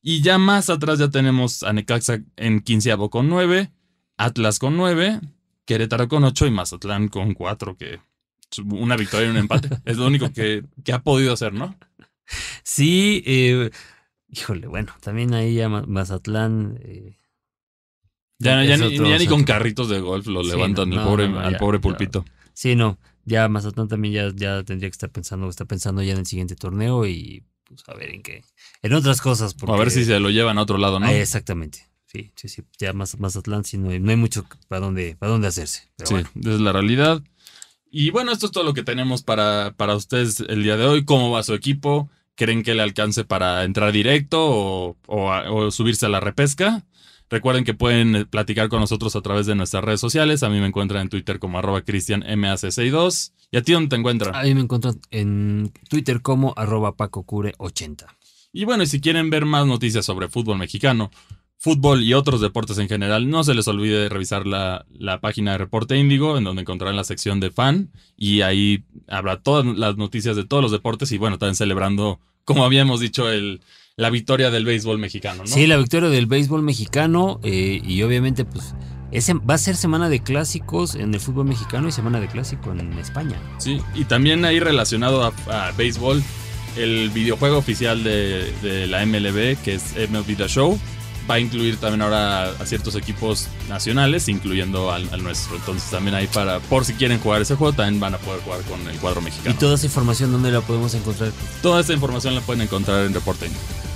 [0.00, 3.72] Y ya más atrás ya tenemos a Necaxa en quinceavo con nueve,
[4.16, 5.20] Atlas con nueve,
[5.64, 7.98] Querétaro con ocho y Mazatlán con cuatro, que
[8.64, 9.70] una victoria y un empate.
[9.84, 10.62] es lo único que,
[10.92, 11.76] ha podido hacer, ¿no?
[12.62, 13.70] Sí, eh,
[14.28, 16.78] híjole, bueno, también ahí ya Mazatlán...
[16.80, 17.16] Eh,
[18.38, 22.24] ya, ni, con carritos de golf lo levantan pobre, al pobre pulpito.
[22.52, 22.98] Sí, no.
[23.24, 26.56] Ya Mazatlán también ya, ya tendría que estar pensando, está pensando ya en el siguiente
[26.56, 28.44] torneo y pues a ver en qué.
[28.82, 29.56] En otras cosas.
[29.66, 31.08] a ver si se lo llevan a otro lado, ¿no?
[31.08, 31.86] exactamente.
[32.06, 32.62] Sí, sí, sí.
[32.78, 35.90] Ya Mazatlán sí no hay, no hay mucho para dónde, para dónde hacerse.
[36.04, 37.22] sí, es la realidad.
[37.90, 41.04] Y bueno, esto es todo lo que tenemos para, para ustedes el día de hoy.
[41.04, 42.10] ¿Cómo va su equipo?
[42.34, 46.84] ¿Creen que le alcance para entrar directo o, o subirse a la repesca?
[47.30, 50.42] Recuerden que pueden eh, platicar con nosotros a través de nuestras redes sociales.
[50.42, 53.32] A mí me encuentran en Twitter como arroba cristianmac62.
[53.50, 54.34] ¿Y a ti dónde te encuentran?
[54.34, 58.06] A mí me encuentran en Twitter como arroba pacocure80.
[58.52, 61.10] Y bueno, y si quieren ver más noticias sobre fútbol mexicano,
[61.58, 65.58] fútbol y otros deportes en general, no se les olvide revisar la, la página de
[65.58, 67.90] Reporte Índigo, en donde encontrarán la sección de fan.
[68.16, 71.10] Y ahí habrá todas las noticias de todos los deportes.
[71.10, 73.60] Y bueno, también celebrando, como habíamos dicho, el
[73.96, 75.46] la victoria del béisbol mexicano, ¿no?
[75.46, 78.74] Sí, la victoria del béisbol mexicano eh, y obviamente pues
[79.12, 82.72] ese va a ser semana de clásicos en el fútbol mexicano y semana de clásico
[82.72, 83.40] en España.
[83.58, 86.22] Sí, y también ahí relacionado a, béisbol,
[86.76, 90.76] el videojuego oficial de, de, la MLB, que es MLB The Show,
[91.28, 95.56] va a incluir también ahora a ciertos equipos nacionales, incluyendo al, nuestro.
[95.56, 98.60] Entonces también ahí para, por si quieren jugar ese juego, también van a poder jugar
[98.62, 99.54] con el cuadro mexicano.
[99.54, 101.32] ¿Y toda esa información dónde la podemos encontrar?
[101.62, 103.50] Toda esta información la pueden encontrar en Reporte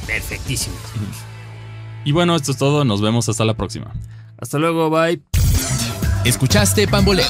[0.07, 0.77] Perfectísimo.
[2.05, 2.85] Y bueno, esto es todo.
[2.85, 3.93] Nos vemos hasta la próxima.
[4.41, 5.21] Hasta luego, bye.
[6.25, 7.29] Escuchaste Pambolero,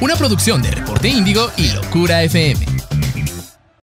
[0.00, 2.69] una producción de Reporte Índigo y Locura FM.